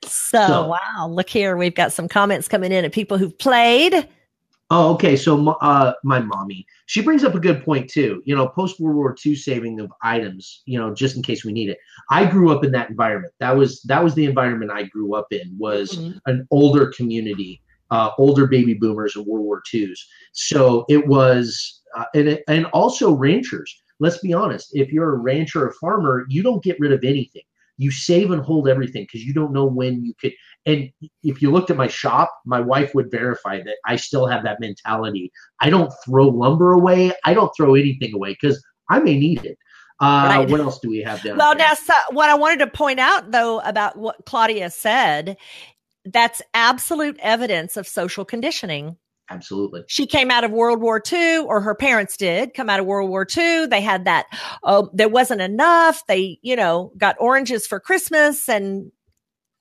[0.04, 4.08] So, so wow, look here, we've got some comments coming in of people who've played.
[4.70, 5.16] Oh, okay.
[5.16, 8.22] So, uh, my mommy, she brings up a good point too.
[8.24, 11.52] You know, post World War II saving of items, you know, just in case we
[11.52, 11.78] need it.
[12.10, 13.34] I grew up in that environment.
[13.40, 15.54] That was that was the environment I grew up in.
[15.58, 16.18] Was mm-hmm.
[16.24, 20.06] an older community, uh, older baby boomers and World War II's.
[20.32, 23.82] So it was, uh, and it, and also ranchers.
[23.98, 24.70] Let's be honest.
[24.74, 27.42] If you're a rancher or farmer, you don't get rid of anything
[27.78, 30.32] you save and hold everything because you don't know when you could
[30.64, 30.90] and
[31.22, 34.60] if you looked at my shop my wife would verify that i still have that
[34.60, 39.44] mentality i don't throw lumber away i don't throw anything away because i may need
[39.44, 39.58] it
[39.98, 40.50] uh, right.
[40.50, 41.68] what else do we have down well there?
[41.68, 45.36] now so what i wanted to point out though about what claudia said
[46.12, 48.96] that's absolute evidence of social conditioning
[49.28, 49.82] Absolutely.
[49.88, 53.10] She came out of World War II, or her parents did come out of World
[53.10, 53.66] War II.
[53.66, 54.26] They had that,
[54.62, 56.06] oh, there wasn't enough.
[56.06, 58.92] They, you know, got oranges for Christmas and,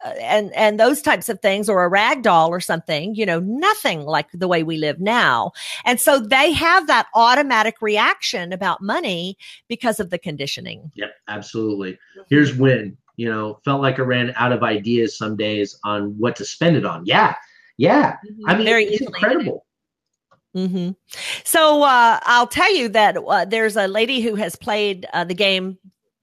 [0.04, 3.40] uh, and, and those types of things, or a rag doll or something, you know,
[3.40, 5.52] nothing like the way we live now.
[5.84, 9.36] And so they have that automatic reaction about money
[9.68, 10.92] because of the conditioning.
[10.94, 11.98] Yep, absolutely.
[12.30, 16.36] Here's when, you know, felt like I ran out of ideas some days on what
[16.38, 17.06] to spend it on.
[17.06, 17.36] Yeah
[17.78, 18.50] yeah, mm-hmm.
[18.50, 19.66] I mean, Very it's incredible.
[20.56, 20.92] Mm-hmm.
[21.44, 25.34] So uh, I'll tell you that uh, there's a lady who has played uh, the
[25.34, 25.78] game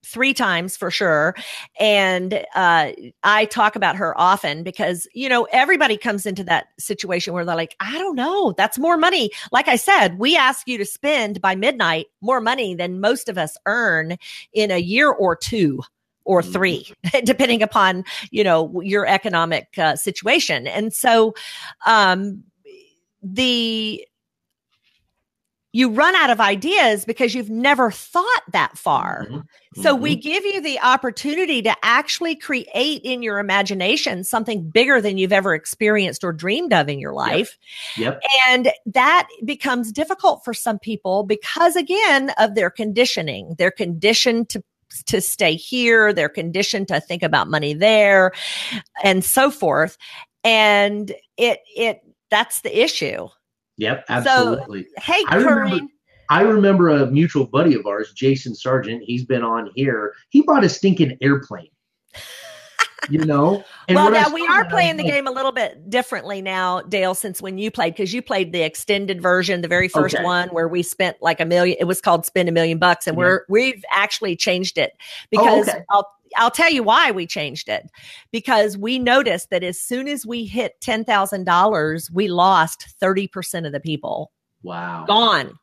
[0.05, 1.35] three times for sure.
[1.79, 7.35] And uh, I talk about her often because, you know, everybody comes into that situation
[7.35, 9.31] where they're like, I don't know, that's more money.
[9.53, 13.39] Like I said, we ask you to spend by midnight more money than most of
[13.39, 14.17] us earn
[14.53, 15.83] in a year or two
[16.25, 16.53] or mm-hmm.
[16.53, 16.93] three,
[17.25, 20.67] depending upon you know your economic uh, situation.
[20.67, 21.35] And so,
[21.87, 22.45] um,
[23.23, 24.07] the
[25.75, 29.25] you run out of ideas because you've never thought that far.
[29.25, 29.83] Mm-hmm.
[29.83, 30.03] So mm-hmm.
[30.03, 35.33] we give you the opportunity to actually create in your imagination something bigger than you've
[35.33, 37.57] ever experienced or dreamed of in your life.
[37.97, 38.21] Yep.
[38.23, 38.33] yep.
[38.49, 43.55] And that becomes difficult for some people because again of their conditioning.
[43.57, 44.63] They're conditioned to
[45.07, 46.13] to stay here.
[46.13, 48.33] They're conditioned to think about money there
[49.03, 49.99] and so forth.
[50.45, 52.01] And it, it,
[52.31, 53.29] that's the issue.
[53.79, 54.85] Yep, absolutely.
[54.85, 55.87] So, hey, I remember,
[56.31, 59.03] I remember a mutual buddy of ours, Jason Sargent.
[59.05, 60.15] He's been on here.
[60.31, 61.69] He bought a stinking airplane
[63.09, 63.65] you know.
[63.89, 67.43] And well, now we are playing the game a little bit differently now, Dale, since
[67.43, 70.25] when you played, because you played the extended version, the very first okay.
[70.25, 71.77] one where we spent like a million.
[71.81, 73.25] It was called "Spend a Million Bucks," and yeah.
[73.25, 74.93] we're we've actually changed it
[75.31, 75.85] because oh, okay.
[75.91, 77.91] I'll I'll tell you why we changed it
[78.31, 83.27] because we noticed that as soon as we hit ten thousand dollars, we lost thirty
[83.27, 84.33] percent of the people.
[84.63, 85.59] Wow, gone.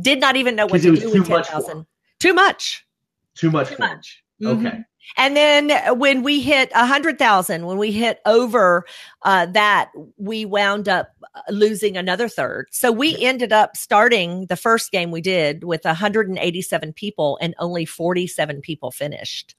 [0.00, 1.86] Did not even know what to do with ten thousand.
[2.18, 2.86] Too much.
[3.34, 3.70] Too much.
[3.70, 4.22] Too much.
[4.42, 4.66] Mm-hmm.
[4.66, 4.78] Okay.
[5.16, 8.84] And then when we hit a hundred thousand, when we hit over
[9.22, 12.66] uh, that, we wound up uh, losing another third.
[12.70, 17.84] So we ended up starting the first game we did with 187 people, and only
[17.84, 19.54] 47 people finished.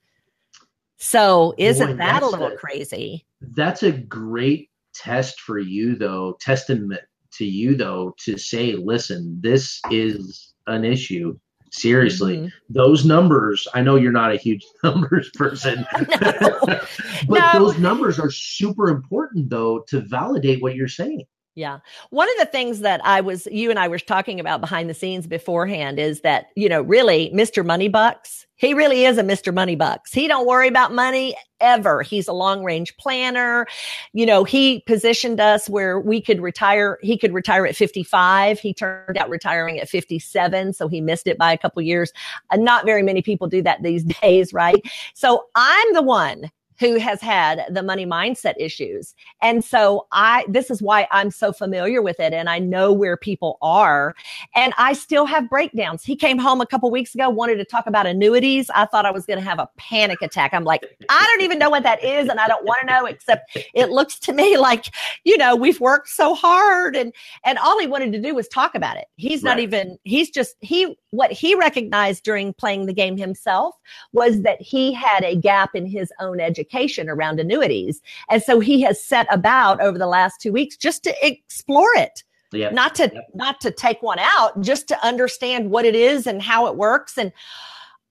[0.98, 3.26] So isn't Boy, that a little a, crazy?
[3.42, 6.38] That's a great test for you, though.
[6.40, 7.02] Testament
[7.34, 11.38] to you, though, to say, listen, this is an issue
[11.74, 12.48] Seriously, mm-hmm.
[12.70, 16.60] those numbers, I know you're not a huge numbers person, no.
[16.62, 16.88] but
[17.28, 17.52] no.
[17.54, 21.26] those numbers are super important though to validate what you're saying.
[21.56, 21.80] Yeah.
[22.10, 24.96] One of the things that I was, you and I were talking about behind the
[24.96, 27.64] scenes beforehand is that, you know, really Mr.
[27.64, 29.54] Moneybucks, he really is a Mr.
[29.54, 30.14] Moneybucks.
[30.14, 32.02] He don't worry about money ever.
[32.02, 33.68] He's a long range planner.
[34.14, 36.98] You know, he positioned us where we could retire.
[37.04, 38.60] He could retire at 55.
[38.60, 40.74] He turned out retiring at 57.
[40.74, 42.12] So he missed it by a couple years.
[42.50, 44.82] Uh, not very many people do that these days, right?
[45.14, 46.50] So I'm the one
[46.84, 49.16] who has had the money mindset issues.
[49.42, 53.16] And so I, this is why I'm so familiar with it and I know where
[53.16, 54.14] people are.
[54.54, 56.04] And I still have breakdowns.
[56.04, 58.70] He came home a couple weeks ago, wanted to talk about annuities.
[58.76, 60.54] I thought I was going to have a panic attack.
[60.54, 62.28] I'm like, I don't even know what that is.
[62.28, 64.88] And I don't want to know, except it looks to me like,
[65.24, 67.14] you know, we've worked so hard and,
[67.46, 69.06] and all he wanted to do was talk about it.
[69.16, 73.74] He's not even, he's just, he, what he recognized during playing the game himself
[74.12, 78.02] was that he had a gap in his own education education around annuities.
[78.30, 82.24] And so he has set about over the last two weeks just to explore it.
[82.52, 82.74] Yep.
[82.74, 83.28] Not to yep.
[83.34, 87.18] not to take one out, just to understand what it is and how it works.
[87.18, 87.32] And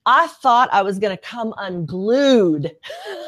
[0.04, 2.72] I thought I was going to come unglued.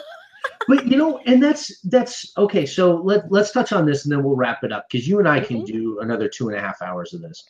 [0.69, 2.67] but you know, and that's that's okay.
[2.67, 5.29] So let let's touch on this, and then we'll wrap it up because you and
[5.29, 5.67] I can mm-hmm.
[5.67, 7.45] do another two and a half hours of this.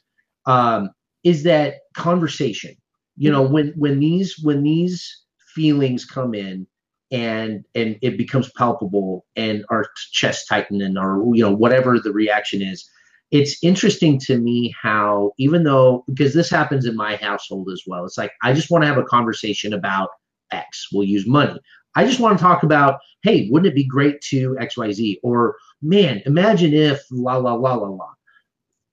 [0.45, 0.91] Um,
[1.23, 2.77] is that conversation?
[3.17, 5.23] You know, when when these when these
[5.55, 6.67] feelings come in,
[7.15, 12.13] and and it becomes palpable and our chest tighten and our you know whatever the
[12.13, 12.91] reaction is.
[13.31, 18.05] It's interesting to me how even though because this happens in my household as well
[18.05, 20.11] it's like i just want to have a conversation about
[20.51, 21.59] x we'll use money.
[21.97, 26.21] I just want to talk about hey wouldn't it be great to xyz or man
[26.27, 28.09] imagine if la la la la la.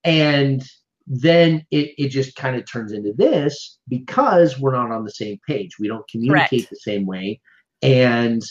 [0.03, 0.63] And
[1.07, 5.39] then it, it just kind of turns into this because we're not on the same
[5.45, 5.77] page.
[5.77, 6.69] We don't communicate Correct.
[6.69, 7.41] the same way
[7.81, 8.41] and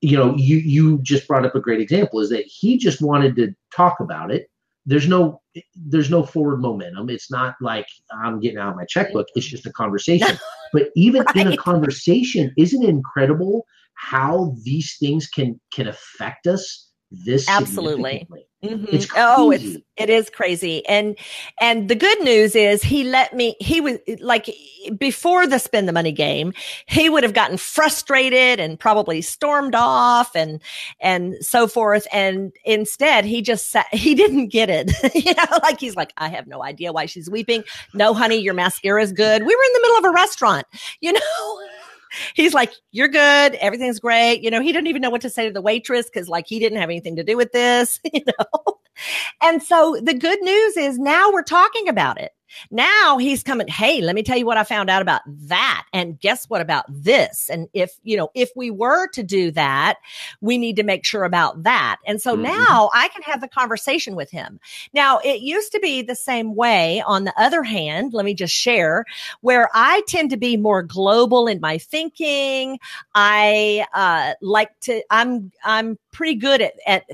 [0.00, 3.34] you know, you you just brought up a great example is that he just wanted
[3.36, 4.48] to talk about it.
[4.86, 5.40] There's no
[5.74, 7.10] there's no forward momentum.
[7.10, 9.26] It's not like I'm getting out of my checkbook.
[9.34, 10.38] It's just a conversation.
[10.72, 11.36] but even right.
[11.36, 13.64] in a conversation, isn't it incredible
[13.94, 18.26] how these things can can affect us this absolutely
[18.62, 18.86] mm-hmm.
[18.88, 20.86] it's oh it's it is crazy.
[20.86, 21.18] And
[21.60, 24.48] and the good news is he let me he was like
[24.96, 26.52] before the spend the money game
[26.86, 30.60] he would have gotten frustrated and probably stormed off and
[31.00, 32.06] and so forth.
[32.12, 34.92] And instead he just sat he didn't get it.
[35.18, 37.64] You know like he's like i have no idea why she's weeping.
[37.92, 39.42] No honey your mascara is good.
[39.42, 40.66] We were in the middle of a restaurant
[41.00, 41.67] you know
[42.34, 43.54] he's like, You're good.
[43.56, 44.42] Everything's great.
[44.42, 46.58] You know, he didn't even know what to say to the waitress because, like, he
[46.58, 48.78] didn't have anything to do with this, you know.
[49.42, 52.32] And so the good news is now we're talking about it.
[52.70, 55.86] Now he's coming, hey, let me tell you what I found out about that.
[55.92, 57.48] And guess what about this?
[57.50, 59.96] And if, you know, if we were to do that,
[60.40, 61.96] we need to make sure about that.
[62.06, 62.44] And so mm-hmm.
[62.44, 64.60] now I can have the conversation with him.
[64.92, 67.02] Now it used to be the same way.
[67.06, 69.04] On the other hand, let me just share
[69.40, 72.78] where I tend to be more global in my thinking.
[73.14, 77.04] I, uh, like to, I'm, I'm pretty good at, at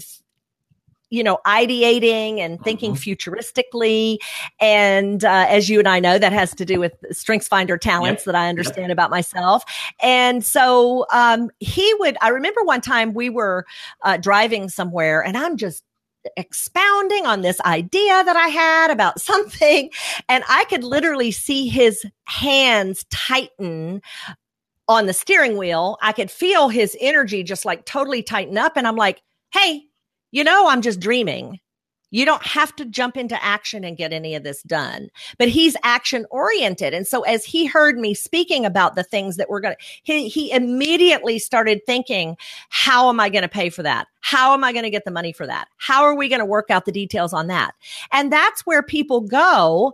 [1.11, 3.30] you know, ideating and thinking mm-hmm.
[3.30, 4.18] futuristically.
[4.61, 8.22] And uh, as you and I know, that has to do with Strengths Finder talents
[8.22, 8.26] yep.
[8.26, 8.92] that I understand yep.
[8.94, 9.64] about myself.
[10.00, 13.64] And so um, he would, I remember one time we were
[14.02, 15.84] uh, driving somewhere and I'm just
[16.36, 19.90] expounding on this idea that I had about something.
[20.28, 24.02] And I could literally see his hands tighten
[24.88, 25.98] on the steering wheel.
[26.02, 28.76] I could feel his energy just like totally tighten up.
[28.76, 29.84] And I'm like, hey,
[30.35, 31.61] you know, I'm just dreaming.
[32.11, 35.09] You don't have to jump into action and get any of this done.
[35.39, 36.93] But he's action oriented.
[36.93, 40.28] And so as he heard me speaking about the things that we're going to, he,
[40.28, 42.37] he immediately started thinking,
[42.68, 44.09] how am I going to pay for that?
[44.22, 45.68] How am I going to get the money for that?
[45.76, 47.74] How are we going to work out the details on that?
[48.12, 49.93] And that's where people go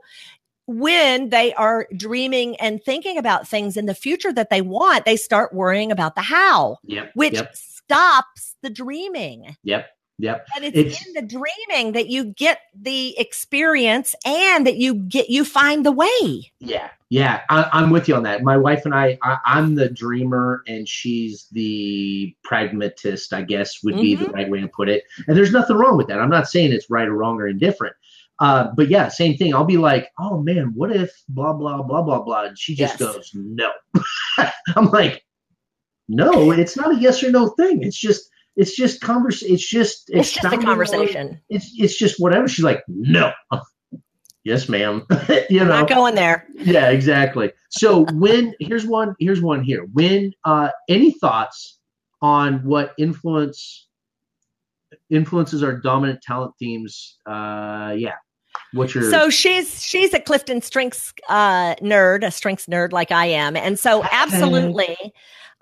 [0.66, 5.16] when they are dreaming and thinking about things in the future that they want, they
[5.16, 7.54] start worrying about the how, yep, which yep.
[7.56, 9.56] stops the dreaming.
[9.64, 9.86] Yep.
[10.20, 10.46] Yep.
[10.54, 15.30] And it's, it's, in the dreaming that you get the experience and that you get
[15.30, 16.52] you find the way.
[16.58, 16.90] Yeah.
[17.08, 17.40] Yeah.
[17.48, 18.42] I, am with you on that.
[18.42, 23.96] My wife and I, I, am the dreamer and she's the pragmatist, I guess would
[23.96, 24.24] be mm-hmm.
[24.24, 25.04] the right way to put it.
[25.26, 26.20] And there's nothing wrong with that.
[26.20, 27.96] I'm not saying it's right or wrong or indifferent.
[28.40, 29.54] Uh, but yeah, same thing.
[29.54, 32.98] I'll be like, oh man, what if blah blah blah blah blah, and she just
[32.98, 33.12] yes.
[33.12, 33.70] goes, no.
[34.76, 35.26] I'm like,
[36.08, 37.82] no, it's not a yes or no thing.
[37.82, 39.42] It's just it's just converse.
[39.42, 41.40] It's just it's, it's just a conversation.
[41.48, 42.48] It's it's just whatever.
[42.48, 43.32] She's like, no.
[44.44, 45.06] yes, ma'am.
[45.50, 46.46] you know, not going there.
[46.54, 47.52] Yeah, exactly.
[47.70, 49.86] So when here's one here's one here.
[49.92, 51.78] When uh, any thoughts
[52.22, 53.88] on what influence
[55.08, 57.18] influences our dominant talent themes?
[57.26, 58.14] Uh, yeah,
[58.72, 63.26] What's your so she's she's a Clifton Strengths uh, nerd, a strengths nerd like I
[63.26, 64.96] am, and so absolutely.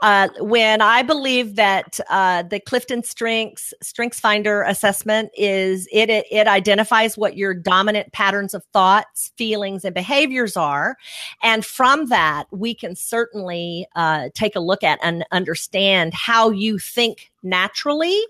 [0.01, 6.27] Uh, when I believe that uh, the Clifton Strengths Strengths Finder assessment is it, it
[6.31, 10.97] it identifies what your dominant patterns of thoughts, feelings, and behaviors are,
[11.43, 16.79] and from that we can certainly uh, take a look at and understand how you
[16.79, 18.21] think naturally,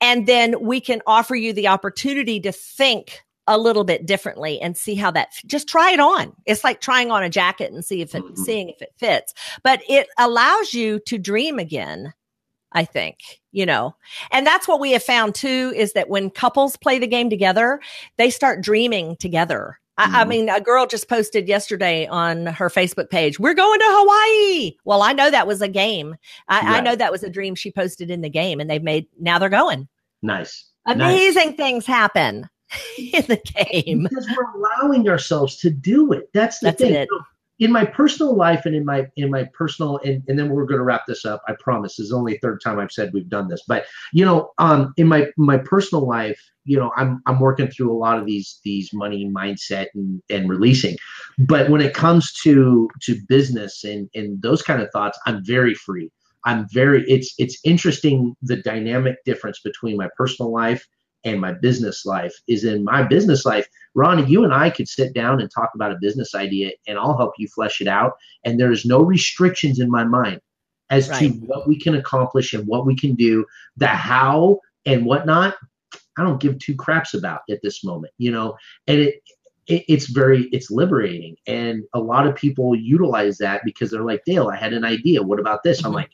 [0.00, 4.76] and then we can offer you the opportunity to think a little bit differently and
[4.76, 6.32] see how that just try it on.
[6.46, 8.42] It's like trying on a jacket and see if it mm-hmm.
[8.42, 9.34] seeing if it fits.
[9.64, 12.12] But it allows you to dream again.
[12.72, 13.16] I think,
[13.50, 13.96] you know,
[14.30, 17.80] and that's what we have found too is that when couples play the game together,
[18.18, 19.78] they start dreaming together.
[19.98, 20.14] Mm-hmm.
[20.14, 20.28] I, I, mm-hmm.
[20.28, 24.76] mean, a girl just posted yesterday on her Facebook page, we're going to Hawaii.
[24.84, 26.14] Well, I know that was a game.
[26.48, 26.76] I, right.
[26.76, 29.38] I know that was a dream she posted in the game and they've made, now
[29.38, 29.88] they're going.
[30.20, 30.66] Nice.
[30.84, 31.56] Amazing nice.
[31.56, 32.48] things happen.
[32.98, 36.28] in the game because we're allowing ourselves to do it.
[36.34, 36.94] That's the That's thing.
[36.94, 37.08] It.
[37.58, 40.78] in my personal life and in my in my personal and, and then we're going
[40.78, 43.28] to wrap this up i promise this is only the third time i've said we've
[43.28, 47.40] done this but you know um in my my personal life you know i'm i'm
[47.40, 50.96] working through a lot of these these money mindset and and releasing
[51.38, 55.74] but when it comes to to business and and those kind of thoughts i'm very
[55.74, 56.10] free
[56.44, 60.86] i'm very it's it's interesting the dynamic difference between my personal life
[61.24, 63.66] and my business life is in my business life.
[63.94, 67.16] Ronnie, you and I could sit down and talk about a business idea and I'll
[67.16, 68.14] help you flesh it out.
[68.44, 70.40] And there's no restrictions in my mind
[70.90, 71.18] as right.
[71.18, 73.44] to what we can accomplish and what we can do,
[73.76, 75.56] the how and whatnot.
[76.16, 78.56] I don't give two craps about at this moment, you know,
[78.86, 79.22] and it,
[79.68, 84.24] it it's very it's liberating and a lot of people utilize that because they're like
[84.24, 85.96] dale i had an idea what about this i'm mm-hmm.
[85.96, 86.10] like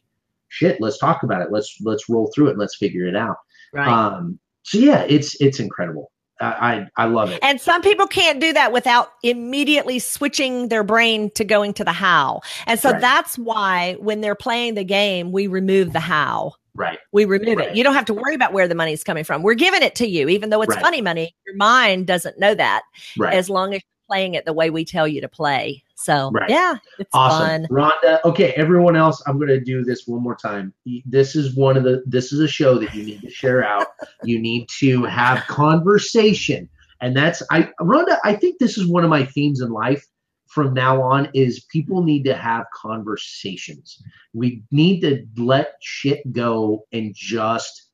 [0.49, 3.37] shit let's talk about it let's let's roll through it let's figure it out
[3.73, 3.89] right.
[3.89, 6.11] um so yeah, it's it's incredible.
[6.41, 7.39] I, I love it.
[7.43, 11.93] And some people can't do that without immediately switching their brain to going to the
[11.93, 12.41] how.
[12.67, 13.01] And so right.
[13.01, 16.55] that's why when they're playing the game, we remove the how.
[16.75, 16.99] Right.
[17.13, 17.69] We remove right.
[17.69, 17.77] it.
[17.77, 19.43] You don't have to worry about where the money's coming from.
[19.43, 20.83] We're giving it to you, even though it's right.
[20.83, 21.35] funny money.
[21.47, 22.83] Your mind doesn't know that.
[23.17, 23.33] Right.
[23.33, 25.84] As long as you're playing it the way we tell you to play.
[25.97, 26.51] So right.
[26.51, 27.67] yeah, it's awesome.
[27.67, 27.67] fun.
[27.71, 30.73] Rhonda, okay, everyone else, I'm gonna do this one more time.
[31.07, 33.89] This is one of the this is a show that you need to share out.
[34.25, 36.69] you need to have conversation.
[37.01, 40.05] And that's I Rhonda, I think this is one of my themes in life
[40.47, 44.01] from now on is people need to have conversations.
[44.33, 47.89] We need to let shit go and just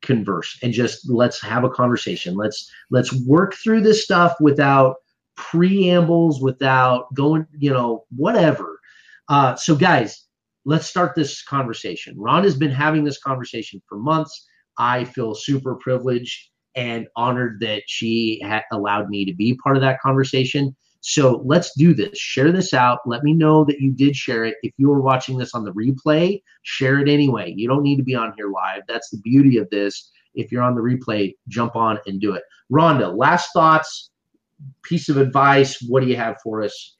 [0.00, 2.36] converse and just let's have a conversation.
[2.36, 4.96] Let's let's work through this stuff without
[5.36, 8.78] preambles, without going, you know, whatever.
[9.28, 10.26] Uh, so, guys,
[10.64, 12.14] let's start this conversation.
[12.18, 14.46] Ron has been having this conversation for months.
[14.78, 19.82] I feel super privileged and honored that she had allowed me to be part of
[19.82, 20.74] that conversation.
[21.00, 22.18] So let's do this.
[22.18, 23.00] Share this out.
[23.06, 24.56] Let me know that you did share it.
[24.62, 27.52] If you are watching this on the replay, share it anyway.
[27.54, 28.82] You don't need to be on here live.
[28.88, 30.10] That's the beauty of this.
[30.34, 32.42] If you're on the replay, jump on and do it.
[32.72, 34.10] Rhonda, last thoughts,
[34.82, 36.96] piece of advice, what do you have for us?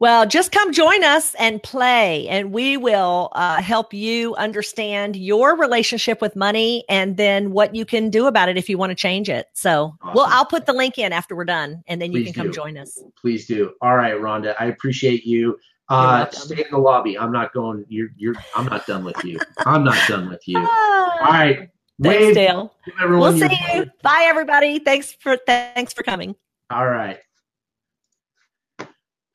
[0.00, 5.58] Well, just come join us and play, and we will uh, help you understand your
[5.58, 8.96] relationship with money and then what you can do about it if you want to
[8.96, 9.48] change it.
[9.52, 10.14] So, awesome.
[10.14, 12.52] well, I'll put the link in after we're done, and then Please you can come
[12.52, 12.98] join us.
[13.20, 13.74] Please do.
[13.82, 15.58] All right, Rhonda, I appreciate you.
[15.90, 17.18] Uh, stay in the lobby.
[17.18, 17.84] I'm not going.
[17.88, 18.08] You're.
[18.16, 18.36] You're.
[18.56, 19.38] I'm not done with you.
[19.66, 20.58] I'm not done with you.
[20.58, 21.68] All right.
[22.00, 22.34] Thanks, Wave.
[22.34, 22.74] Dale.
[23.00, 23.86] We'll see you.
[24.02, 24.78] Bye, everybody.
[24.78, 26.36] Thanks for thanks for coming.
[26.70, 27.18] All right.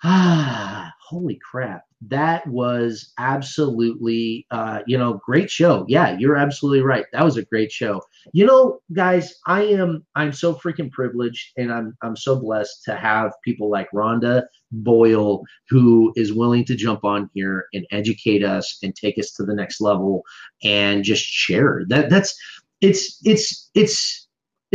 [0.04, 1.84] Ah, holy crap.
[2.08, 5.86] That was absolutely, uh, you know, great show.
[5.90, 7.06] Yeah, you're absolutely right.
[7.12, 8.02] That was a great show.
[8.32, 12.96] You know, guys, I am, I'm so freaking privileged and I'm, I'm so blessed to
[12.96, 18.78] have people like Rhonda Boyle who is willing to jump on here and educate us
[18.84, 20.24] and take us to the next level
[20.64, 22.10] and just share that.
[22.10, 22.34] That's,
[22.82, 24.25] it's, it's, it's,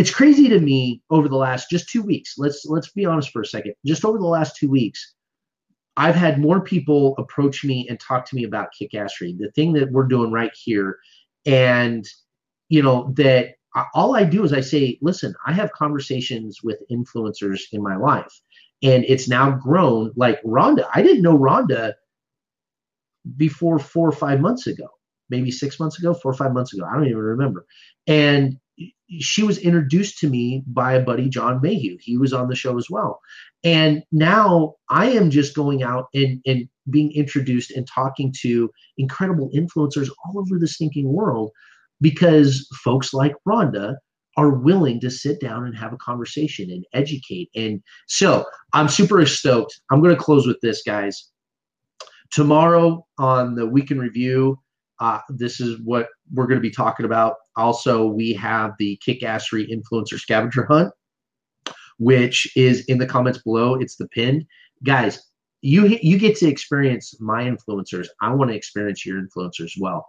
[0.01, 2.37] it's crazy to me over the last just two weeks.
[2.39, 3.75] Let's let's be honest for a second.
[3.85, 5.15] Just over the last two weeks,
[5.99, 9.93] I've had more people approach me and talk to me about kickassery, the thing that
[9.93, 10.99] we're doing right here,
[11.45, 12.03] and
[12.71, 13.57] you know that
[13.93, 18.41] all I do is I say, listen, I have conversations with influencers in my life,
[18.83, 20.13] and it's now grown.
[20.17, 21.93] Like Rhonda, I didn't know Rhonda
[23.37, 24.89] before four or five months ago,
[25.29, 26.87] maybe six months ago, four or five months ago.
[26.91, 27.67] I don't even remember.
[28.07, 28.57] And
[29.18, 31.97] she was introduced to me by a buddy, John Mayhew.
[32.01, 33.20] He was on the show as well.
[33.64, 39.51] And now I am just going out and, and being introduced and talking to incredible
[39.55, 41.51] influencers all over the stinking world
[42.01, 43.97] because folks like Rhonda
[44.37, 47.51] are willing to sit down and have a conversation and educate.
[47.55, 49.81] And so I'm super stoked.
[49.91, 51.31] I'm going to close with this, guys.
[52.31, 54.57] Tomorrow on the Week in Review,
[55.01, 57.35] uh, this is what we're going to be talking about.
[57.61, 60.93] Also, we have the Kickassery Influencer Scavenger Hunt,
[61.99, 63.75] which is in the comments below.
[63.75, 64.47] It's the pin.
[64.83, 65.23] Guys,
[65.61, 68.07] you you get to experience my influencers.
[68.23, 70.09] I want to experience your influencers as well.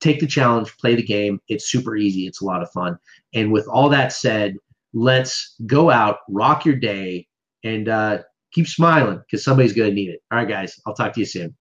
[0.00, 1.40] Take the challenge, play the game.
[1.48, 2.26] It's super easy.
[2.26, 2.98] It's a lot of fun.
[3.32, 4.54] And with all that said,
[4.92, 7.26] let's go out, rock your day,
[7.64, 8.18] and uh,
[8.52, 10.20] keep smiling because somebody's going to need it.
[10.30, 10.78] All right, guys.
[10.86, 11.56] I'll talk to you soon.